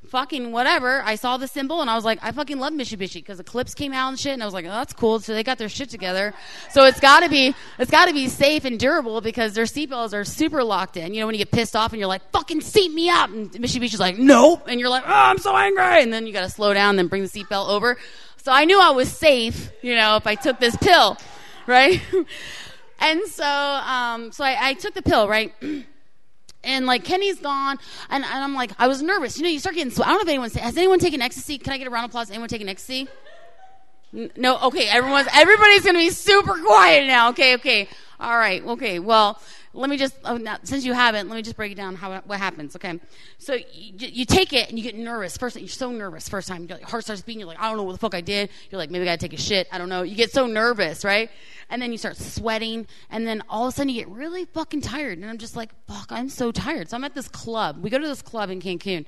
fucking 0.08 0.52
whatever. 0.52 1.02
I 1.04 1.16
saw 1.16 1.38
the 1.38 1.48
symbol 1.48 1.82
and 1.82 1.90
I 1.90 1.96
was 1.96 2.06
like, 2.06 2.20
I 2.22 2.32
fucking 2.32 2.60
love 2.60 2.74
Mitsubishi 2.74 3.16
because 3.16 3.38
the 3.38 3.44
clips 3.44 3.74
came 3.74 3.94
out 3.94 4.10
and 4.10 4.20
shit, 4.20 4.34
and 4.34 4.42
I 4.42 4.46
was 4.46 4.54
like, 4.54 4.66
oh, 4.66 4.70
that's 4.70 4.94
cool. 4.94 5.20
So 5.20 5.34
they 5.34 5.44
got 5.44 5.58
their 5.58 5.70
shit 5.70 5.90
together. 5.90 6.34
So 6.72 6.86
it's 6.86 7.00
got 7.00 7.22
to 7.22 7.30
be 7.30 7.54
it's 7.78 7.92
got 7.92 8.08
to 8.08 8.14
be 8.14 8.28
safe 8.28 8.66
and 8.66 8.80
durable 8.80 9.22
because 9.22 9.54
their 9.54 9.66
seatbelts 9.66 10.14
are 10.14 10.24
super 10.24 10.64
locked 10.64 10.98
in. 10.98 11.14
You 11.14 11.22
know, 11.22 11.28
when 11.28 11.36
you 11.36 11.40
get 11.40 11.52
pissed 11.52 11.76
off 11.76 11.92
and 11.92 12.00
you're 12.00 12.08
like, 12.08 12.30
fucking 12.32 12.62
seat 12.62 12.92
me 12.92 13.10
up, 13.10 13.30
and 13.30 13.52
Mitsubishi's 13.52 14.00
like, 14.00 14.18
nope, 14.18 14.68
and 14.68 14.80
you're 14.80 14.90
like, 14.90 15.04
oh, 15.06 15.12
I'm 15.12 15.38
so 15.38 15.56
angry, 15.56 16.02
and 16.02 16.12
then 16.12 16.26
you 16.26 16.34
got 16.34 16.42
to 16.42 16.50
slow 16.50 16.74
down, 16.74 16.92
and 16.92 17.00
then 17.00 17.08
bring 17.08 17.24
the 17.24 17.30
seatbelt 17.30 17.70
over. 17.70 17.98
So 18.38 18.52
I 18.52 18.66
knew 18.66 18.80
I 18.80 18.92
was 18.92 19.10
safe, 19.10 19.72
you 19.82 19.96
know, 19.96 20.16
if 20.16 20.26
I 20.26 20.36
took 20.36 20.60
this 20.60 20.76
pill, 20.78 21.18
right? 21.68 22.02
And 23.00 23.22
so, 23.28 23.46
um, 23.46 24.32
so 24.32 24.44
I, 24.44 24.70
I 24.70 24.74
took 24.74 24.94
the 24.94 25.02
pill, 25.02 25.28
right? 25.28 25.54
and 26.64 26.86
like 26.86 27.04
Kenny's 27.04 27.40
gone, 27.40 27.78
and, 28.10 28.24
and, 28.24 28.44
I'm 28.44 28.54
like, 28.54 28.72
I 28.80 28.88
was 28.88 29.02
nervous. 29.02 29.38
You 29.38 29.44
know, 29.44 29.50
you 29.50 29.60
start 29.60 29.76
getting. 29.76 29.92
I 29.94 30.08
don't 30.08 30.18
know 30.18 30.22
if 30.22 30.28
anyone 30.28 30.50
has 30.52 30.78
anyone 30.78 31.00
taken 31.00 31.22
ecstasy. 31.22 31.58
Can 31.58 31.74
I 31.74 31.78
get 31.78 31.88
a 31.88 31.90
round 31.90 32.06
of 32.06 32.12
applause? 32.12 32.30
Anyone 32.30 32.50
taken 32.50 32.70
ecstasy? 32.70 33.08
No. 34.12 34.60
Okay, 34.60 34.88
everyone's 34.88 35.28
everybody's 35.34 35.84
gonna 35.86 36.00
be 36.00 36.10
super 36.10 36.58
quiet 36.64 37.08
now. 37.08 37.30
Okay, 37.30 37.56
okay, 37.56 37.88
all 38.20 38.38
right, 38.38 38.64
okay. 38.66 39.00
Well, 39.00 39.40
let 39.74 39.90
me 39.90 39.98
just 39.98 40.16
oh, 40.26 40.38
now, 40.38 40.58
since 40.64 40.86
you 40.86 40.94
haven't, 40.94 41.30
let 41.30 41.36
me 41.36 41.42
just 41.42 41.56
break 41.56 41.72
it 41.72 41.76
down 41.76 41.96
how 41.96 42.20
what 42.22 42.40
happens. 42.40 42.76
Okay, 42.76 43.00
so 43.38 43.54
you, 43.54 43.94
you 43.98 44.26
take 44.26 44.54
it 44.54 44.70
and 44.70 44.78
you 44.78 44.84
get 44.84 44.96
nervous. 44.96 45.38
First, 45.38 45.58
you're 45.58 45.68
so 45.68 45.92
nervous. 45.92 46.28
First 46.30 46.48
time, 46.48 46.66
your 46.66 46.80
heart 46.86 47.04
starts 47.04 47.22
beating. 47.22 47.42
You're 47.42 47.48
like, 47.48 47.60
I 47.60 47.68
don't 47.68 47.78
know 47.78 47.84
what 47.84 47.94
the 47.94 47.98
fuck 47.98 48.16
I 48.16 48.22
did. 48.22 48.50
You're 48.70 48.80
like, 48.80 48.90
maybe 48.90 49.04
I 49.04 49.06
gotta 49.06 49.18
take 49.18 49.34
a 49.34 49.42
shit. 49.42 49.68
I 49.72 49.78
don't 49.78 49.90
know. 49.90 50.04
You 50.04 50.16
get 50.16 50.32
so 50.32 50.48
nervous, 50.48 51.04
right? 51.04 51.30
And 51.70 51.82
then 51.82 51.92
you 51.92 51.98
start 51.98 52.18
sweating, 52.18 52.88
and 53.10 53.28
then 53.28 53.44
all 53.50 53.68
of 53.68 53.74
a 53.74 53.78
sudden 53.78 53.90
you 53.90 54.02
get 54.02 54.10
really 54.10 54.46
fucking 54.46 54.82
tired. 54.82 55.18
And 55.18 55.30
I'm 55.30 55.38
just 55.38 55.56
like, 55.56 55.72
fuck, 55.88 56.12
I'm 56.12 56.30
so 56.30 56.52
tired. 56.52 56.90
So 56.90 56.98
I'm 56.98 57.04
at 57.04 57.14
this 57.14 57.28
club. 57.28 57.84
We 57.84 57.90
go 57.90 58.00
to 58.00 58.08
this 58.08 58.22
club 58.22 58.50
in 58.50 58.62
Cancun. 58.62 59.06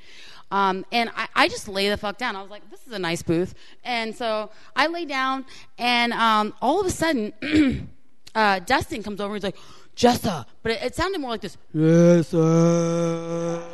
Um, 0.51 0.86
and 0.92 1.12
I, 1.16 1.28
I, 1.36 1.48
just 1.48 1.68
lay 1.68 1.89
the 1.89 1.98
fuck 1.98 2.18
down. 2.18 2.36
I 2.36 2.42
was 2.42 2.50
like, 2.50 2.68
this 2.72 2.86
is 2.88 2.92
a 2.92 2.98
nice 2.98 3.22
booth. 3.22 3.54
And 3.84 4.16
so 4.16 4.50
I 4.75 4.88
lay 4.88 5.06
down, 5.06 5.46
and 5.78 6.12
um, 6.13 6.56
all 6.60 6.80
of 6.80 6.88
a 6.88 6.89
sudden, 6.89 7.88
uh, 8.36 8.60
Dustin 8.60 9.04
comes 9.04 9.22
over. 9.22 9.36
He's 9.36 9.44
like, 9.44 9.58
Jessa. 10.00 10.46
But 10.63 10.72
it, 10.72 10.84
it 10.84 10.96
sounded 10.96 11.20
more 11.20 11.32
like 11.32 11.41
this, 11.41 11.58
Jessa. 11.75 12.39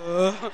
Uh. 0.07 0.49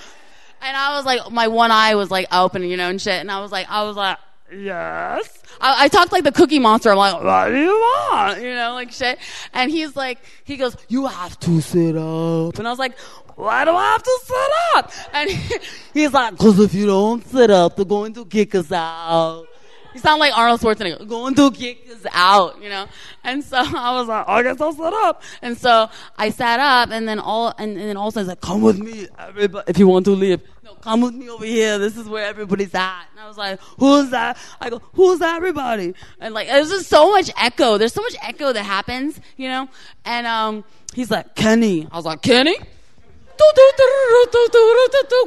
And 0.63 0.77
I 0.77 0.95
was 0.95 1.05
like, 1.05 1.31
my 1.31 1.47
one 1.47 1.71
eye 1.71 1.95
was 1.95 2.11
like 2.11 2.27
open, 2.31 2.63
you 2.63 2.77
know, 2.77 2.89
and 2.89 3.01
shit. 3.01 3.19
And 3.19 3.31
I 3.31 3.39
was 3.39 3.51
like, 3.51 3.67
I 3.69 3.83
was 3.83 3.95
like, 3.95 4.17
yes. 4.53 5.41
I, 5.59 5.85
I 5.85 5.87
talked 5.87 6.11
like 6.11 6.23
the 6.23 6.31
Cookie 6.31 6.59
Monster. 6.59 6.91
I'm 6.91 6.97
like, 6.97 7.23
what 7.23 7.49
do 7.49 7.57
you 7.57 7.73
want? 7.73 8.41
You 8.41 8.53
know, 8.53 8.73
like 8.73 8.91
shit. 8.91 9.17
And 9.53 9.71
he's 9.71 9.95
like, 9.95 10.19
he 10.43 10.57
goes, 10.57 10.75
you 10.87 11.07
have 11.07 11.39
to 11.39 11.61
sit 11.61 11.95
up. 11.97 12.59
And 12.59 12.67
I 12.67 12.69
was 12.69 12.79
like, 12.79 12.99
why 13.37 13.65
do 13.65 13.71
I 13.71 13.83
have 13.85 14.03
to 14.03 14.19
sit 14.23 14.51
up? 14.75 14.91
And 15.13 15.29
he, 15.29 15.57
he's 16.01 16.13
like, 16.13 16.31
because 16.31 16.59
if 16.59 16.75
you 16.75 16.85
don't 16.85 17.25
sit 17.25 17.49
up, 17.49 17.75
they're 17.75 17.85
going 17.85 18.13
to 18.13 18.25
kick 18.25 18.53
us 18.53 18.71
out. 18.71 19.47
You 19.93 19.99
sound 19.99 20.19
like 20.19 20.37
Arnold 20.37 20.61
Schwarzenegger. 20.61 21.07
Going 21.07 21.35
to 21.35 21.51
kick 21.51 21.85
us 21.91 22.05
out, 22.11 22.61
you 22.61 22.69
know. 22.69 22.87
And 23.23 23.43
so 23.43 23.57
I 23.59 23.99
was 23.99 24.07
like, 24.07 24.25
I 24.27 24.43
guess 24.43 24.61
I'll 24.61 24.73
sit 24.73 24.93
up. 24.93 25.21
And 25.41 25.57
so 25.57 25.89
I 26.17 26.29
sat 26.29 26.59
up, 26.59 26.89
and 26.91 27.07
then 27.07 27.19
all 27.19 27.53
and, 27.57 27.77
and 27.77 27.89
then 27.89 27.97
all 27.97 28.07
of 28.07 28.13
a 28.13 28.15
sudden, 28.15 28.25
he's 28.25 28.29
like, 28.29 28.41
come 28.41 28.61
with 28.61 28.79
me, 28.79 29.07
everybody, 29.19 29.65
if 29.67 29.77
you 29.77 29.87
want 29.87 30.05
to 30.05 30.11
leave. 30.11 30.41
No, 30.63 30.75
come 30.75 31.01
with 31.01 31.13
me 31.13 31.29
over 31.29 31.45
here. 31.45 31.77
This 31.77 31.97
is 31.97 32.07
where 32.07 32.25
everybody's 32.25 32.73
at. 32.73 33.05
And 33.11 33.19
I 33.19 33.27
was 33.27 33.37
like, 33.37 33.59
who's 33.79 34.09
that? 34.11 34.37
I 34.59 34.69
go, 34.69 34.81
who's 34.93 35.21
everybody? 35.21 35.93
And 36.19 36.33
like, 36.33 36.47
there's 36.47 36.69
just 36.69 36.87
so 36.87 37.11
much 37.11 37.31
echo. 37.37 37.77
There's 37.77 37.93
so 37.93 38.01
much 38.01 38.15
echo 38.21 38.53
that 38.53 38.63
happens, 38.63 39.19
you 39.37 39.49
know. 39.49 39.67
And 40.05 40.27
um, 40.27 40.63
he's 40.93 41.11
like, 41.11 41.35
Kenny. 41.35 41.87
I 41.91 41.95
was 41.95 42.05
like, 42.05 42.21
Kenny. 42.21 42.55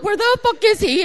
Where 0.02 0.16
the 0.16 0.38
fuck 0.42 0.64
is 0.64 0.80
he? 0.80 1.02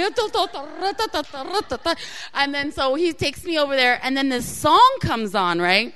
And 2.34 2.54
then 2.54 2.72
so 2.72 2.94
he 2.94 3.12
takes 3.12 3.44
me 3.44 3.58
over 3.58 3.76
there, 3.76 3.98
and 4.02 4.16
then 4.16 4.28
this 4.28 4.46
song 4.46 4.98
comes 5.00 5.34
on, 5.34 5.60
right? 5.60 5.94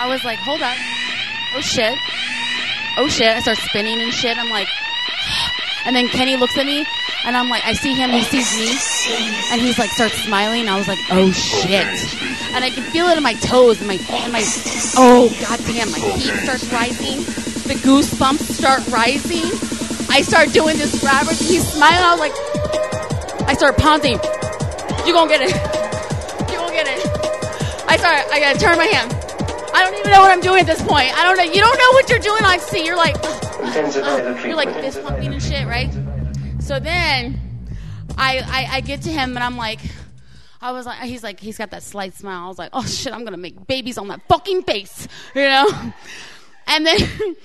I 0.00 0.08
was 0.08 0.24
like, 0.24 0.38
hold 0.38 0.62
up. 0.62 0.76
Oh 1.56 1.60
shit. 1.60 1.98
Oh 2.96 3.08
shit. 3.08 3.28
I 3.28 3.40
start 3.40 3.58
spinning 3.58 4.00
and 4.00 4.12
shit. 4.12 4.38
I'm 4.38 4.50
like, 4.50 4.68
and 5.86 5.96
then 5.96 6.08
Kenny 6.08 6.36
looks 6.36 6.56
at 6.56 6.66
me, 6.66 6.86
and 7.24 7.36
I'm 7.36 7.48
like, 7.48 7.64
I 7.66 7.72
see 7.72 7.94
him, 7.94 8.10
he 8.10 8.22
sees 8.22 8.56
me, 8.56 8.68
and 9.52 9.60
he's 9.60 9.78
like, 9.78 9.90
starts 9.90 10.14
smiling. 10.22 10.68
I 10.68 10.78
was 10.78 10.86
like, 10.88 11.00
oh 11.10 11.32
shit. 11.32 11.86
And 12.54 12.64
I 12.64 12.70
can 12.70 12.84
feel 12.84 13.06
it 13.08 13.16
in 13.16 13.22
my 13.22 13.34
toes, 13.34 13.78
and 13.78 13.88
my, 13.88 13.98
and 14.10 14.32
my, 14.32 14.42
oh 14.96 15.28
goddamn, 15.40 15.90
my 15.90 15.98
feet 15.98 16.32
starts 16.44 16.72
rising. 16.72 17.37
The 17.68 17.74
goosebumps 17.74 18.54
start 18.56 18.86
rising. 18.88 19.44
I 20.08 20.22
start 20.22 20.54
doing 20.54 20.78
this 20.78 20.98
grabber. 21.02 21.32
He's 21.32 21.68
smiling. 21.68 21.98
I 21.98 22.12
was 22.12 22.20
like, 22.20 23.46
I 23.46 23.52
start 23.52 23.76
pounding. 23.76 24.18
You 25.06 25.12
gonna 25.12 25.28
get 25.28 25.42
it. 25.42 25.52
You 26.48 26.56
gonna 26.56 26.72
get 26.72 26.86
it. 26.88 27.06
I 27.86 27.98
start, 27.98 28.24
I 28.32 28.40
gotta 28.40 28.58
turn 28.58 28.78
my 28.78 28.86
hand. 28.86 29.12
I 29.74 29.84
don't 29.84 29.98
even 29.98 30.10
know 30.10 30.20
what 30.20 30.30
I'm 30.30 30.40
doing 30.40 30.60
at 30.60 30.66
this 30.66 30.80
point. 30.80 31.14
I 31.14 31.24
don't 31.24 31.36
know. 31.36 31.44
You 31.44 31.60
don't 31.60 31.76
know 31.76 31.92
what 31.92 32.08
you're 32.08 32.18
doing 32.18 32.42
I 32.42 32.56
see. 32.56 32.86
You're 32.86 32.96
like, 32.96 33.16
you're 34.46 34.56
like 34.56 34.72
fist 34.72 35.02
pumping 35.02 35.34
and 35.34 35.42
shit, 35.42 35.66
right? 35.66 35.92
So 36.60 36.80
then 36.80 37.38
I, 38.16 38.38
I, 38.38 38.76
I 38.76 38.80
get 38.80 39.02
to 39.02 39.10
him 39.10 39.36
and 39.36 39.44
I'm 39.44 39.58
like, 39.58 39.80
I 40.62 40.72
was 40.72 40.86
like, 40.86 41.00
he's 41.00 41.22
like, 41.22 41.38
he's 41.38 41.58
got 41.58 41.72
that 41.72 41.82
slight 41.82 42.14
smile. 42.14 42.46
I 42.46 42.48
was 42.48 42.58
like, 42.58 42.70
oh 42.72 42.86
shit, 42.86 43.12
I'm 43.12 43.24
gonna 43.24 43.36
make 43.36 43.66
babies 43.66 43.98
on 43.98 44.08
that 44.08 44.22
fucking 44.26 44.62
face, 44.62 45.06
you 45.34 45.42
know? 45.42 45.92
And 46.68 46.86
then 46.86 47.00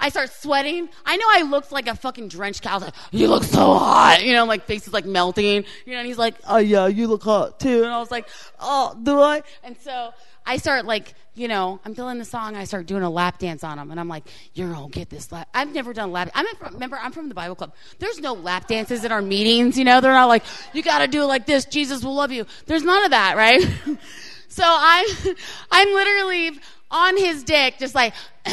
I 0.00 0.08
start 0.08 0.30
sweating. 0.32 0.88
I 1.06 1.16
know 1.16 1.26
I 1.28 1.42
looked 1.42 1.70
like 1.70 1.86
a 1.86 1.94
fucking 1.94 2.28
drenched 2.28 2.62
cow. 2.62 2.72
I 2.72 2.74
was 2.74 2.82
like, 2.84 2.94
you 3.12 3.28
look 3.28 3.44
so 3.44 3.74
hot, 3.74 4.24
you 4.24 4.32
know, 4.32 4.44
like 4.44 4.64
face 4.64 4.86
is 4.86 4.92
like 4.92 5.06
melting, 5.06 5.64
you 5.86 5.92
know, 5.92 5.98
and 5.98 6.06
he's 6.06 6.18
like, 6.18 6.34
oh 6.48 6.58
yeah, 6.58 6.88
you 6.88 7.06
look 7.06 7.22
hot 7.22 7.60
too. 7.60 7.84
And 7.84 7.92
I 7.92 8.00
was 8.00 8.10
like, 8.10 8.28
oh, 8.58 8.98
do 9.00 9.20
I? 9.20 9.42
And 9.62 9.76
so 9.78 10.12
I 10.44 10.56
start 10.56 10.86
like, 10.86 11.14
you 11.34 11.48
know, 11.48 11.80
I'm 11.84 11.94
feeling 11.94 12.18
the 12.18 12.24
song. 12.24 12.56
I 12.56 12.64
start 12.64 12.86
doing 12.86 13.02
a 13.02 13.10
lap 13.10 13.38
dance 13.38 13.64
on 13.64 13.78
him, 13.78 13.90
and 13.90 13.98
I'm 13.98 14.08
like, 14.08 14.24
"You're 14.54 14.70
gonna 14.70 14.88
get 14.88 15.08
this 15.08 15.32
lap." 15.32 15.48
I've 15.54 15.72
never 15.72 15.94
done 15.94 16.12
lap. 16.12 16.30
I'm 16.34 16.46
from, 16.56 16.74
remember 16.74 16.98
I'm 17.00 17.12
from 17.12 17.28
the 17.28 17.34
Bible 17.34 17.54
Club. 17.54 17.72
There's 18.00 18.20
no 18.20 18.34
lap 18.34 18.66
dances 18.66 19.04
in 19.04 19.12
our 19.12 19.22
meetings. 19.22 19.78
You 19.78 19.84
know, 19.84 20.00
they're 20.00 20.12
not 20.12 20.26
like, 20.26 20.42
"You 20.74 20.82
got 20.82 20.98
to 20.98 21.08
do 21.08 21.22
it 21.22 21.26
like 21.26 21.46
this." 21.46 21.64
Jesus 21.64 22.04
will 22.04 22.14
love 22.14 22.32
you. 22.32 22.44
There's 22.66 22.82
none 22.82 23.04
of 23.04 23.12
that, 23.12 23.36
right? 23.36 23.62
so 24.48 24.64
I'm, 24.66 25.06
I'm 25.70 25.88
literally 25.94 26.60
on 26.92 27.16
his 27.16 27.42
dick, 27.42 27.78
just 27.78 27.96
like, 27.96 28.14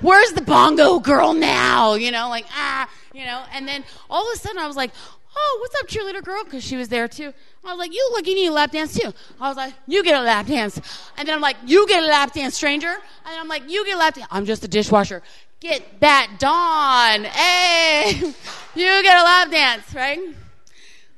"Where's 0.00 0.32
the 0.32 0.42
bongo 0.44 0.98
girl 0.98 1.32
now?" 1.32 1.94
You 1.94 2.10
know, 2.10 2.28
like 2.28 2.44
ah, 2.50 2.90
you 3.14 3.24
know. 3.24 3.44
And 3.52 3.66
then 3.66 3.84
all 4.10 4.28
of 4.28 4.36
a 4.36 4.38
sudden, 4.38 4.58
I 4.58 4.66
was 4.66 4.76
like, 4.76 4.90
"Oh, 5.34 5.58
what's 5.60 5.74
up, 5.80 5.88
cheerleader 5.88 6.22
girl?" 6.22 6.44
Because 6.44 6.62
she 6.62 6.76
was 6.76 6.88
there 6.88 7.08
too. 7.08 7.32
I 7.64 7.72
was 7.72 7.78
like, 7.78 7.92
you 7.92 8.08
look, 8.12 8.26
you 8.26 8.34
need 8.34 8.46
a 8.46 8.52
lap 8.52 8.70
dance 8.72 8.98
too. 8.98 9.12
I 9.38 9.48
was 9.48 9.56
like, 9.56 9.74
you 9.86 10.02
get 10.02 10.18
a 10.18 10.24
lap 10.24 10.46
dance. 10.46 10.80
And 11.18 11.28
then 11.28 11.34
I'm 11.34 11.40
like, 11.42 11.56
you 11.66 11.86
get 11.86 12.02
a 12.02 12.06
lap 12.06 12.32
dance, 12.32 12.54
stranger. 12.54 12.88
And 12.88 13.38
I'm 13.38 13.46
like, 13.46 13.68
you 13.68 13.84
get 13.84 13.96
a 13.96 13.98
lap 13.98 14.14
dance. 14.14 14.26
I'm 14.30 14.46
just 14.46 14.64
a 14.64 14.68
dishwasher. 14.68 15.22
Get 15.60 16.00
that 16.00 16.36
Dawn. 16.38 17.24
Hey, 17.24 18.14
you 18.74 19.02
get 19.02 19.20
a 19.20 19.22
lap 19.22 19.50
dance, 19.50 19.94
right? 19.94 20.20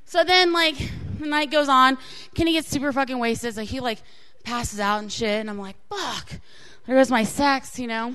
So 0.06 0.24
then, 0.24 0.52
like, 0.52 0.74
the 1.20 1.26
night 1.26 1.52
goes 1.52 1.68
on. 1.68 1.98
Kenny 2.34 2.54
gets 2.54 2.68
super 2.68 2.92
fucking 2.92 3.18
wasted. 3.18 3.54
So 3.54 3.62
he, 3.62 3.78
like, 3.78 4.02
passes 4.44 4.80
out 4.80 5.00
and 5.00 5.12
shit. 5.12 5.40
And 5.40 5.50
I'm 5.50 5.58
like, 5.58 5.76
fuck. 5.88 6.32
There 6.86 6.96
goes 6.96 7.10
my 7.10 7.24
sex, 7.24 7.78
you 7.78 7.86
know? 7.86 8.14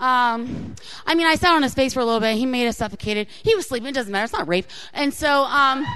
Um, 0.00 0.74
I 1.06 1.14
mean, 1.14 1.26
I 1.26 1.36
sat 1.36 1.54
on 1.54 1.62
his 1.62 1.74
face 1.74 1.94
for 1.94 2.00
a 2.00 2.04
little 2.04 2.20
bit. 2.20 2.36
He 2.36 2.46
made 2.46 2.66
us 2.66 2.76
suffocated. 2.76 3.28
He 3.42 3.54
was 3.54 3.66
sleeping. 3.66 3.88
It 3.88 3.94
doesn't 3.94 4.12
matter. 4.12 4.24
It's 4.24 4.32
not 4.32 4.48
rape. 4.48 4.66
And 4.92 5.14
so, 5.14 5.44
um, 5.44 5.86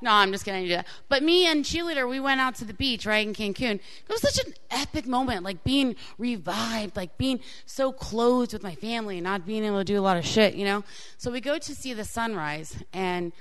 no, 0.00 0.12
I'm 0.12 0.32
just 0.32 0.44
kidding. 0.44 0.64
do 0.64 0.70
that. 0.70 0.86
But 1.08 1.22
me 1.22 1.46
and 1.46 1.64
cheerleader, 1.64 2.08
we 2.08 2.20
went 2.20 2.40
out 2.40 2.54
to 2.56 2.64
the 2.64 2.74
beach, 2.74 3.04
right, 3.04 3.26
in 3.26 3.34
Cancun. 3.34 3.74
It 3.74 4.08
was 4.08 4.20
such 4.20 4.44
an 4.46 4.54
epic 4.70 5.06
moment, 5.06 5.42
like 5.42 5.64
being 5.64 5.96
revived, 6.18 6.96
like 6.96 7.18
being 7.18 7.40
so 7.66 7.92
close 7.92 8.52
with 8.52 8.62
my 8.62 8.74
family 8.76 9.18
and 9.18 9.24
not 9.24 9.44
being 9.46 9.64
able 9.64 9.78
to 9.78 9.84
do 9.84 9.98
a 9.98 10.02
lot 10.02 10.16
of 10.16 10.24
shit, 10.24 10.54
you 10.54 10.64
know? 10.64 10.84
So 11.16 11.30
we 11.30 11.40
go 11.40 11.58
to 11.58 11.74
see 11.74 11.92
the 11.92 12.04
sunrise, 12.04 12.76
and 12.92 13.32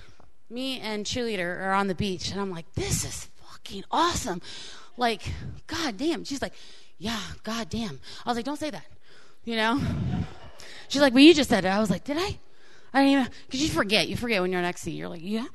me 0.50 0.80
and 0.80 1.06
cheerleader 1.06 1.60
are 1.60 1.74
on 1.74 1.88
the 1.88 1.96
beach, 1.96 2.32
and 2.32 2.42
I'm 2.42 2.52
like, 2.52 2.74
this 2.74 3.06
is 3.06 3.30
fucking 3.36 3.84
awesome. 3.92 4.42
Like, 4.98 5.22
god 5.68 5.98
damn. 5.98 6.24
She's 6.24 6.42
like, 6.42 6.54
yeah, 6.98 7.20
god 7.44 7.70
damn. 7.70 8.00
I 8.26 8.30
was 8.30 8.36
like, 8.36 8.46
don't 8.46 8.60
say 8.60 8.72
that, 8.72 8.86
you 9.46 9.56
know? 9.56 9.80
She's 10.90 11.02
like, 11.02 11.14
well, 11.14 11.24
you 11.24 11.34
just 11.34 11.50
said 11.50 11.66
it. 11.66 11.70
I 11.70 11.80
was 11.80 11.90
like, 11.90 12.04
did 12.04 12.18
I? 12.18 12.40
I 12.94 13.04
didn't 13.04 13.12
even, 13.12 13.28
because 13.46 13.62
you 13.62 13.70
forget. 13.70 14.08
You 14.08 14.16
forget 14.16 14.42
when 14.42 14.52
you're 14.52 14.62
next 14.62 14.84
to 14.84 14.92
you. 14.92 14.98
You're 14.98 15.10
like, 15.10 15.22
yeah. 15.24 15.46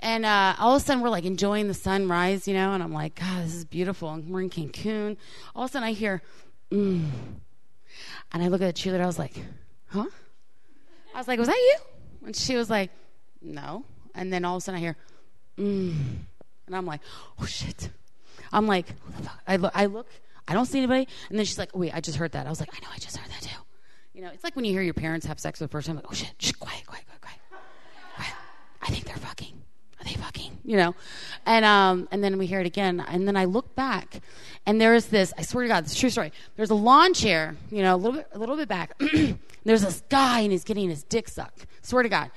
And 0.00 0.24
uh, 0.24 0.54
all 0.58 0.76
of 0.76 0.82
a 0.82 0.84
sudden, 0.84 1.02
we're 1.02 1.10
like 1.10 1.24
enjoying 1.24 1.68
the 1.68 1.74
sunrise, 1.74 2.46
you 2.46 2.54
know, 2.54 2.72
and 2.72 2.82
I'm 2.82 2.92
like, 2.92 3.14
God, 3.14 3.44
this 3.44 3.54
is 3.54 3.64
beautiful. 3.64 4.20
We're 4.26 4.42
in 4.42 4.50
Cancun. 4.50 5.16
All 5.54 5.64
of 5.64 5.70
a 5.70 5.72
sudden, 5.72 5.88
I 5.88 5.92
hear, 5.92 6.22
mm. 6.70 7.08
And 8.32 8.42
I 8.42 8.48
look 8.48 8.62
at 8.62 8.74
the 8.74 8.80
cheerleader, 8.80 9.02
I 9.02 9.06
was 9.06 9.18
like, 9.18 9.34
huh? 9.88 10.06
I 11.14 11.18
was 11.18 11.28
like, 11.28 11.38
was 11.38 11.48
that 11.48 11.56
you? 11.56 11.76
And 12.26 12.36
she 12.36 12.56
was 12.56 12.70
like, 12.70 12.90
no. 13.40 13.84
And 14.14 14.32
then 14.32 14.44
all 14.44 14.56
of 14.56 14.62
a 14.62 14.64
sudden, 14.64 14.78
I 14.78 14.80
hear, 14.80 14.96
mm. 15.58 15.94
And 16.66 16.76
I'm 16.76 16.86
like, 16.86 17.00
oh 17.40 17.46
shit. 17.46 17.90
I'm 18.52 18.66
like, 18.66 18.88
who 18.88 19.12
the 19.16 19.22
fuck? 19.22 19.42
I 19.46 19.56
look, 19.56 19.72
I 19.74 19.86
look, 19.86 20.06
I 20.46 20.54
don't 20.54 20.66
see 20.66 20.78
anybody. 20.78 21.08
And 21.28 21.38
then 21.38 21.44
she's 21.46 21.58
like, 21.58 21.76
wait, 21.76 21.94
I 21.94 22.00
just 22.00 22.18
heard 22.18 22.32
that. 22.32 22.46
I 22.46 22.50
was 22.50 22.60
like, 22.60 22.70
I 22.72 22.78
know, 22.84 22.90
I 22.92 22.98
just 22.98 23.16
heard 23.16 23.30
that 23.30 23.42
too. 23.42 23.60
You 24.14 24.22
know, 24.22 24.30
it's 24.32 24.44
like 24.44 24.54
when 24.56 24.64
you 24.64 24.72
hear 24.72 24.82
your 24.82 24.94
parents 24.94 25.26
have 25.26 25.40
sex 25.40 25.58
for 25.58 25.64
the 25.64 25.68
first 25.68 25.86
time, 25.86 25.96
like, 25.96 26.06
oh 26.08 26.14
shit, 26.14 26.34
shh, 26.38 26.52
quiet, 26.52 26.86
quiet, 26.86 27.04
quiet, 27.06 27.20
quiet. 27.20 27.38
quiet. 28.14 28.32
I 28.82 28.86
think 28.88 29.04
they're 29.04 29.16
fucking 29.16 29.62
are 30.02 30.04
they 30.04 30.14
fucking? 30.14 30.58
You 30.64 30.76
know? 30.76 30.94
And 31.46 31.64
um, 31.64 32.08
and 32.10 32.22
then 32.22 32.38
we 32.38 32.46
hear 32.46 32.60
it 32.60 32.66
again. 32.66 33.04
And 33.06 33.26
then 33.26 33.36
I 33.36 33.44
look 33.44 33.74
back 33.74 34.20
and 34.66 34.80
there 34.80 34.94
is 34.94 35.06
this, 35.06 35.32
I 35.38 35.42
swear 35.42 35.64
to 35.64 35.68
God, 35.68 35.86
a 35.86 35.94
true 35.94 36.10
story. 36.10 36.32
There's 36.56 36.70
a 36.70 36.74
lawn 36.74 37.14
chair, 37.14 37.56
you 37.70 37.82
know, 37.82 37.94
a 37.94 37.96
little 37.96 38.12
bit 38.14 38.28
a 38.32 38.38
little 38.38 38.56
bit 38.56 38.68
back. 38.68 39.00
There's 39.64 39.82
this 39.82 40.02
guy 40.08 40.40
and 40.40 40.50
he's 40.50 40.64
getting 40.64 40.88
his 40.88 41.04
dick 41.04 41.28
sucked. 41.28 41.66
Swear 41.82 42.02
to 42.02 42.08
God. 42.08 42.30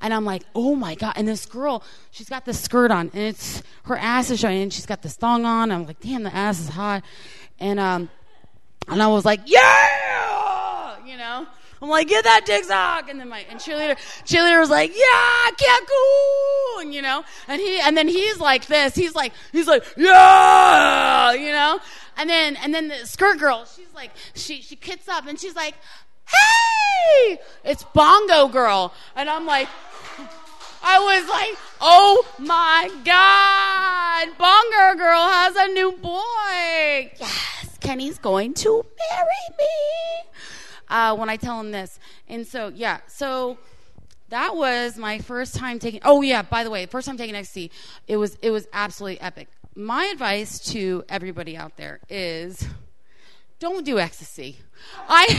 And 0.00 0.14
I'm 0.14 0.24
like, 0.24 0.42
oh 0.54 0.74
my 0.74 0.94
God. 0.94 1.14
And 1.16 1.28
this 1.28 1.46
girl, 1.46 1.82
she's 2.10 2.28
got 2.28 2.44
this 2.44 2.58
skirt 2.60 2.90
on 2.90 3.10
and 3.12 3.22
it's 3.22 3.62
her 3.84 3.96
ass 3.96 4.30
is 4.30 4.40
showing 4.40 4.62
and 4.62 4.72
she's 4.72 4.86
got 4.86 5.02
this 5.02 5.16
thong 5.16 5.44
on. 5.44 5.70
I'm 5.70 5.86
like, 5.86 6.00
damn, 6.00 6.22
the 6.22 6.34
ass 6.34 6.60
is 6.60 6.68
hot. 6.68 7.02
And 7.58 7.78
um 7.78 8.08
and 8.88 9.02
I 9.02 9.06
was 9.08 9.24
like, 9.24 9.40
yeah, 9.46 11.04
you 11.06 11.16
know. 11.16 11.46
I'm 11.82 11.88
like, 11.88 12.08
get 12.08 12.24
that 12.24 12.44
dick 12.44 12.64
sock. 12.64 13.08
And 13.08 13.18
then 13.18 13.28
my 13.28 13.40
and 13.50 13.58
cheerleader 13.58 13.96
cheerleader 14.24 14.60
was 14.60 14.68
like, 14.70 14.92
yeah, 14.94 15.50
Cancun, 15.56 16.92
you 16.92 17.00
know. 17.00 17.24
And 17.48 17.60
he 17.60 17.80
and 17.80 17.96
then 17.96 18.06
he's 18.08 18.38
like 18.38 18.66
this. 18.66 18.94
He's 18.94 19.14
like 19.14 19.32
he's 19.52 19.66
like, 19.66 19.84
yeah, 19.96 21.32
you 21.32 21.52
know. 21.52 21.80
And 22.16 22.28
then 22.28 22.56
and 22.56 22.74
then 22.74 22.88
the 22.88 23.06
skirt 23.06 23.38
girl, 23.38 23.64
she's 23.64 23.92
like 23.94 24.10
she 24.34 24.60
she 24.60 24.76
kicks 24.76 25.08
up 25.08 25.26
and 25.26 25.40
she's 25.40 25.56
like, 25.56 25.74
"Hey, 26.28 27.40
it's 27.64 27.84
Bongo 27.94 28.48
Girl," 28.48 28.92
and 29.16 29.28
I'm 29.28 29.46
like. 29.46 29.68
I 30.82 30.98
was 30.98 31.28
like, 31.28 31.58
oh 31.80 32.26
my 32.38 32.90
God, 33.04 34.38
Bongo 34.38 34.98
Girl 34.98 35.28
has 35.28 35.56
a 35.56 35.68
new 35.72 35.92
boy. 35.92 37.12
Yes, 37.18 37.78
Kenny's 37.80 38.18
going 38.18 38.54
to 38.54 38.84
marry 39.10 39.56
me. 39.58 40.30
Uh, 40.88 41.16
when 41.16 41.28
I 41.28 41.36
tell 41.36 41.60
him 41.60 41.70
this. 41.70 41.98
And 42.28 42.46
so, 42.46 42.72
yeah, 42.74 42.98
so 43.06 43.58
that 44.30 44.56
was 44.56 44.96
my 44.96 45.18
first 45.18 45.54
time 45.54 45.78
taking, 45.78 46.00
oh 46.04 46.22
yeah, 46.22 46.42
by 46.42 46.64
the 46.64 46.70
way, 46.70 46.86
first 46.86 47.06
time 47.06 47.16
taking 47.16 47.34
ecstasy. 47.34 47.70
It 48.08 48.16
was, 48.16 48.36
it 48.42 48.50
was 48.50 48.66
absolutely 48.72 49.20
epic. 49.20 49.48
My 49.76 50.06
advice 50.06 50.58
to 50.72 51.04
everybody 51.08 51.56
out 51.56 51.76
there 51.76 52.00
is 52.08 52.66
don't 53.60 53.84
do 53.84 53.98
ecstasy. 53.98 54.56
I 55.08 55.26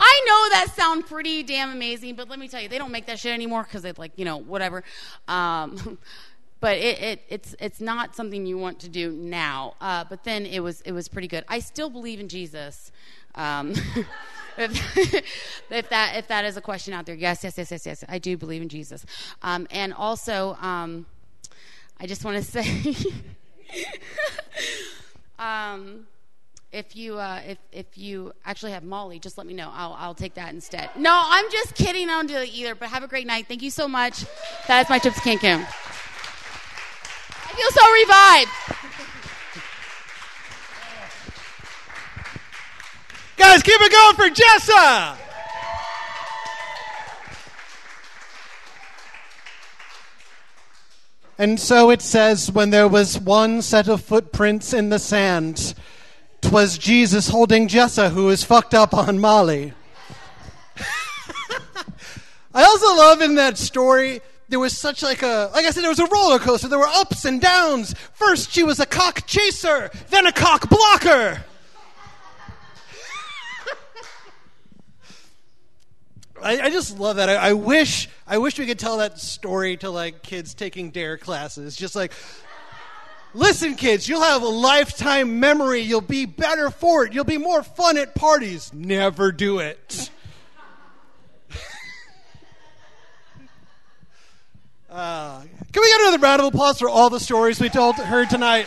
I 0.00 0.22
know 0.26 0.48
that 0.56 0.68
sounds 0.74 1.06
pretty 1.06 1.42
damn 1.42 1.70
amazing, 1.72 2.14
but 2.14 2.30
let 2.30 2.38
me 2.38 2.48
tell 2.48 2.62
you, 2.62 2.68
they 2.68 2.78
don't 2.78 2.92
make 2.92 3.06
that 3.06 3.18
shit 3.18 3.34
anymore 3.34 3.64
because 3.64 3.84
it's 3.84 3.98
like 3.98 4.12
you 4.16 4.24
know 4.24 4.38
whatever. 4.38 4.82
Um, 5.28 5.98
but 6.60 6.78
it, 6.78 7.02
it, 7.02 7.22
it's 7.28 7.54
it's 7.60 7.80
not 7.80 8.14
something 8.16 8.46
you 8.46 8.56
want 8.56 8.78
to 8.80 8.88
do 8.88 9.10
now. 9.10 9.74
Uh, 9.80 10.04
but 10.08 10.24
then 10.24 10.46
it 10.46 10.60
was 10.60 10.80
it 10.82 10.92
was 10.92 11.08
pretty 11.08 11.28
good. 11.28 11.44
I 11.48 11.58
still 11.58 11.90
believe 11.90 12.20
in 12.20 12.28
Jesus. 12.28 12.92
Um, 13.34 13.70
if, 14.56 14.96
if, 15.70 15.88
that 15.90 16.16
if 16.16 16.28
that 16.28 16.44
is 16.44 16.56
a 16.56 16.60
question 16.60 16.94
out 16.94 17.06
there, 17.06 17.14
yes, 17.16 17.42
yes, 17.42 17.58
yes, 17.58 17.70
yes, 17.72 17.86
yes, 17.86 18.04
I 18.08 18.18
do 18.18 18.36
believe 18.36 18.62
in 18.62 18.68
Jesus. 18.68 19.04
Um, 19.42 19.66
and 19.70 19.92
also, 19.92 20.56
um, 20.60 21.06
I 21.98 22.06
just 22.06 22.24
want 22.24 22.36
to 22.36 22.50
say. 22.50 22.94
If 26.72 26.94
you 26.94 27.18
uh, 27.18 27.40
if 27.44 27.58
if 27.72 27.98
you 27.98 28.32
actually 28.44 28.70
have 28.72 28.84
Molly, 28.84 29.18
just 29.18 29.36
let 29.36 29.46
me 29.46 29.54
know. 29.54 29.72
I'll 29.74 29.96
I'll 29.98 30.14
take 30.14 30.34
that 30.34 30.54
instead. 30.54 30.90
No, 30.96 31.20
I'm 31.24 31.50
just 31.50 31.74
kidding. 31.74 32.08
I 32.08 32.12
don't 32.12 32.28
do 32.28 32.36
it 32.36 32.48
either. 32.50 32.76
But 32.76 32.90
have 32.90 33.02
a 33.02 33.08
great 33.08 33.26
night. 33.26 33.46
Thank 33.48 33.62
you 33.62 33.70
so 33.70 33.88
much. 33.88 34.24
That 34.68 34.84
is 34.84 34.90
my 34.90 35.00
trip 35.00 35.14
to 35.14 35.20
Cancun. 35.20 35.66
I 37.46 37.52
feel 37.56 37.70
so 37.72 37.90
revived. 37.92 38.50
Guys, 43.36 43.62
keep 43.62 43.80
it 43.80 43.90
going 43.90 44.16
for 44.16 44.28
Jessa. 44.30 45.16
And 51.38 51.58
so 51.58 51.90
it 51.90 52.02
says, 52.02 52.52
when 52.52 52.68
there 52.68 52.86
was 52.86 53.18
one 53.18 53.62
set 53.62 53.88
of 53.88 54.02
footprints 54.02 54.74
in 54.74 54.90
the 54.90 54.98
sand, 54.98 55.74
'twas 56.50 56.76
Jesus 56.78 57.28
holding 57.28 57.68
Jessa 57.68 58.10
who 58.10 58.24
was 58.24 58.42
fucked 58.42 58.74
up 58.74 58.92
on 58.92 59.20
Molly. 59.20 59.72
I 62.52 62.64
also 62.64 62.96
love 62.96 63.20
in 63.20 63.36
that 63.36 63.56
story 63.56 64.20
there 64.48 64.58
was 64.58 64.76
such 64.76 65.00
like 65.04 65.22
a 65.22 65.52
like 65.54 65.64
I 65.64 65.70
said 65.70 65.84
there 65.84 65.90
was 65.90 66.00
a 66.00 66.06
roller 66.06 66.40
coaster. 66.40 66.66
There 66.66 66.80
were 66.80 66.88
ups 66.88 67.24
and 67.24 67.40
downs. 67.40 67.94
First 68.14 68.50
she 68.50 68.64
was 68.64 68.80
a 68.80 68.86
cock 68.86 69.28
chaser, 69.28 69.92
then 70.08 70.26
a 70.26 70.32
cock 70.32 70.68
blocker. 70.68 71.44
I, 76.42 76.62
I, 76.62 76.70
just 76.70 76.98
love 76.98 77.14
that. 77.16 77.28
I, 77.28 77.36
I, 77.36 77.52
wish 77.52 78.08
I 78.26 78.38
wish 78.38 78.58
we 78.58 78.66
could 78.66 78.80
tell 78.80 78.96
that 78.96 79.20
story 79.20 79.76
to 79.76 79.90
like 79.90 80.22
kids 80.24 80.52
taking 80.54 80.90
DARE 80.90 81.16
classes. 81.16 81.76
Just 81.76 81.94
like 81.94 82.12
Listen, 83.32 83.76
kids, 83.76 84.08
you'll 84.08 84.22
have 84.22 84.42
a 84.42 84.48
lifetime 84.48 85.38
memory. 85.38 85.78
You'll 85.80 86.00
be 86.00 86.24
better 86.26 86.68
for 86.68 87.06
it. 87.06 87.12
You'll 87.12 87.22
be 87.24 87.38
more 87.38 87.62
fun 87.62 87.96
at 87.96 88.16
parties. 88.16 88.72
Never 88.72 89.30
do 89.30 89.60
it. 89.60 90.10
uh, 94.90 95.42
can 95.72 95.80
we 95.80 95.88
get 95.88 96.00
another 96.00 96.18
round 96.18 96.40
of 96.40 96.48
applause 96.48 96.80
for 96.80 96.88
all 96.88 97.08
the 97.08 97.20
stories 97.20 97.60
we 97.60 97.68
told 97.68 97.94
heard 97.94 98.28
tonight? 98.30 98.66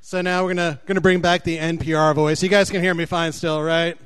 So 0.00 0.20
now 0.20 0.44
we're 0.44 0.54
gonna 0.54 0.78
gonna 0.86 1.00
bring 1.00 1.22
back 1.22 1.42
the 1.42 1.56
NPR 1.56 2.14
voice. 2.14 2.40
You 2.42 2.50
guys 2.50 2.70
can 2.70 2.82
hear 2.82 2.92
me 2.94 3.06
fine 3.06 3.32
still, 3.32 3.60
right? 3.62 3.96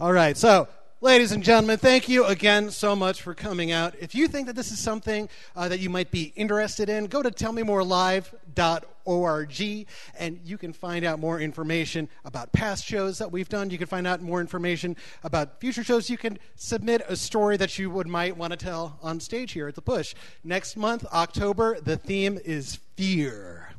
All 0.00 0.12
right. 0.12 0.36
So 0.36 0.66
Ladies 1.02 1.30
and 1.30 1.44
gentlemen, 1.44 1.76
thank 1.76 2.08
you 2.08 2.24
again 2.24 2.70
so 2.70 2.96
much 2.96 3.20
for 3.20 3.34
coming 3.34 3.70
out. 3.70 3.94
If 4.00 4.14
you 4.14 4.28
think 4.28 4.46
that 4.46 4.56
this 4.56 4.72
is 4.72 4.78
something 4.78 5.28
uh, 5.54 5.68
that 5.68 5.78
you 5.78 5.90
might 5.90 6.10
be 6.10 6.32
interested 6.36 6.88
in, 6.88 7.04
go 7.04 7.22
to 7.22 7.30
tellmemorelive.org 7.30 9.86
and 10.18 10.40
you 10.42 10.56
can 10.56 10.72
find 10.72 11.04
out 11.04 11.18
more 11.18 11.38
information 11.38 12.08
about 12.24 12.50
past 12.52 12.86
shows 12.86 13.18
that 13.18 13.30
we've 13.30 13.50
done. 13.50 13.68
You 13.68 13.76
can 13.76 13.88
find 13.88 14.06
out 14.06 14.22
more 14.22 14.40
information 14.40 14.96
about 15.22 15.60
future 15.60 15.84
shows. 15.84 16.08
You 16.08 16.16
can 16.16 16.38
submit 16.54 17.02
a 17.06 17.16
story 17.16 17.58
that 17.58 17.78
you 17.78 17.90
would 17.90 18.06
might 18.06 18.34
want 18.34 18.52
to 18.52 18.56
tell 18.56 18.98
on 19.02 19.20
stage 19.20 19.52
here 19.52 19.68
at 19.68 19.74
the 19.74 19.82
Push. 19.82 20.14
Next 20.44 20.78
month, 20.78 21.04
October, 21.12 21.78
the 21.78 21.98
theme 21.98 22.38
is 22.42 22.78
fear. 22.96 23.75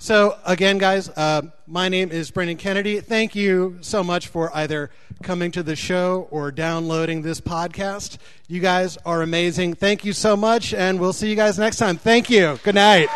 So, 0.00 0.38
again, 0.44 0.78
guys, 0.78 1.08
uh, 1.08 1.42
my 1.66 1.88
name 1.88 2.12
is 2.12 2.30
Brendan 2.30 2.56
Kennedy. 2.56 3.00
Thank 3.00 3.34
you 3.34 3.78
so 3.80 4.04
much 4.04 4.28
for 4.28 4.54
either 4.56 4.90
coming 5.24 5.50
to 5.52 5.62
the 5.64 5.74
show 5.74 6.28
or 6.30 6.52
downloading 6.52 7.22
this 7.22 7.40
podcast. 7.40 8.18
You 8.46 8.60
guys 8.60 8.96
are 9.04 9.22
amazing. 9.22 9.74
Thank 9.74 10.04
you 10.04 10.12
so 10.12 10.36
much, 10.36 10.72
and 10.72 11.00
we'll 11.00 11.12
see 11.12 11.28
you 11.28 11.36
guys 11.36 11.58
next 11.58 11.78
time. 11.78 11.96
Thank 11.96 12.30
you. 12.30 12.60
Good 12.62 12.76
night. 12.76 13.08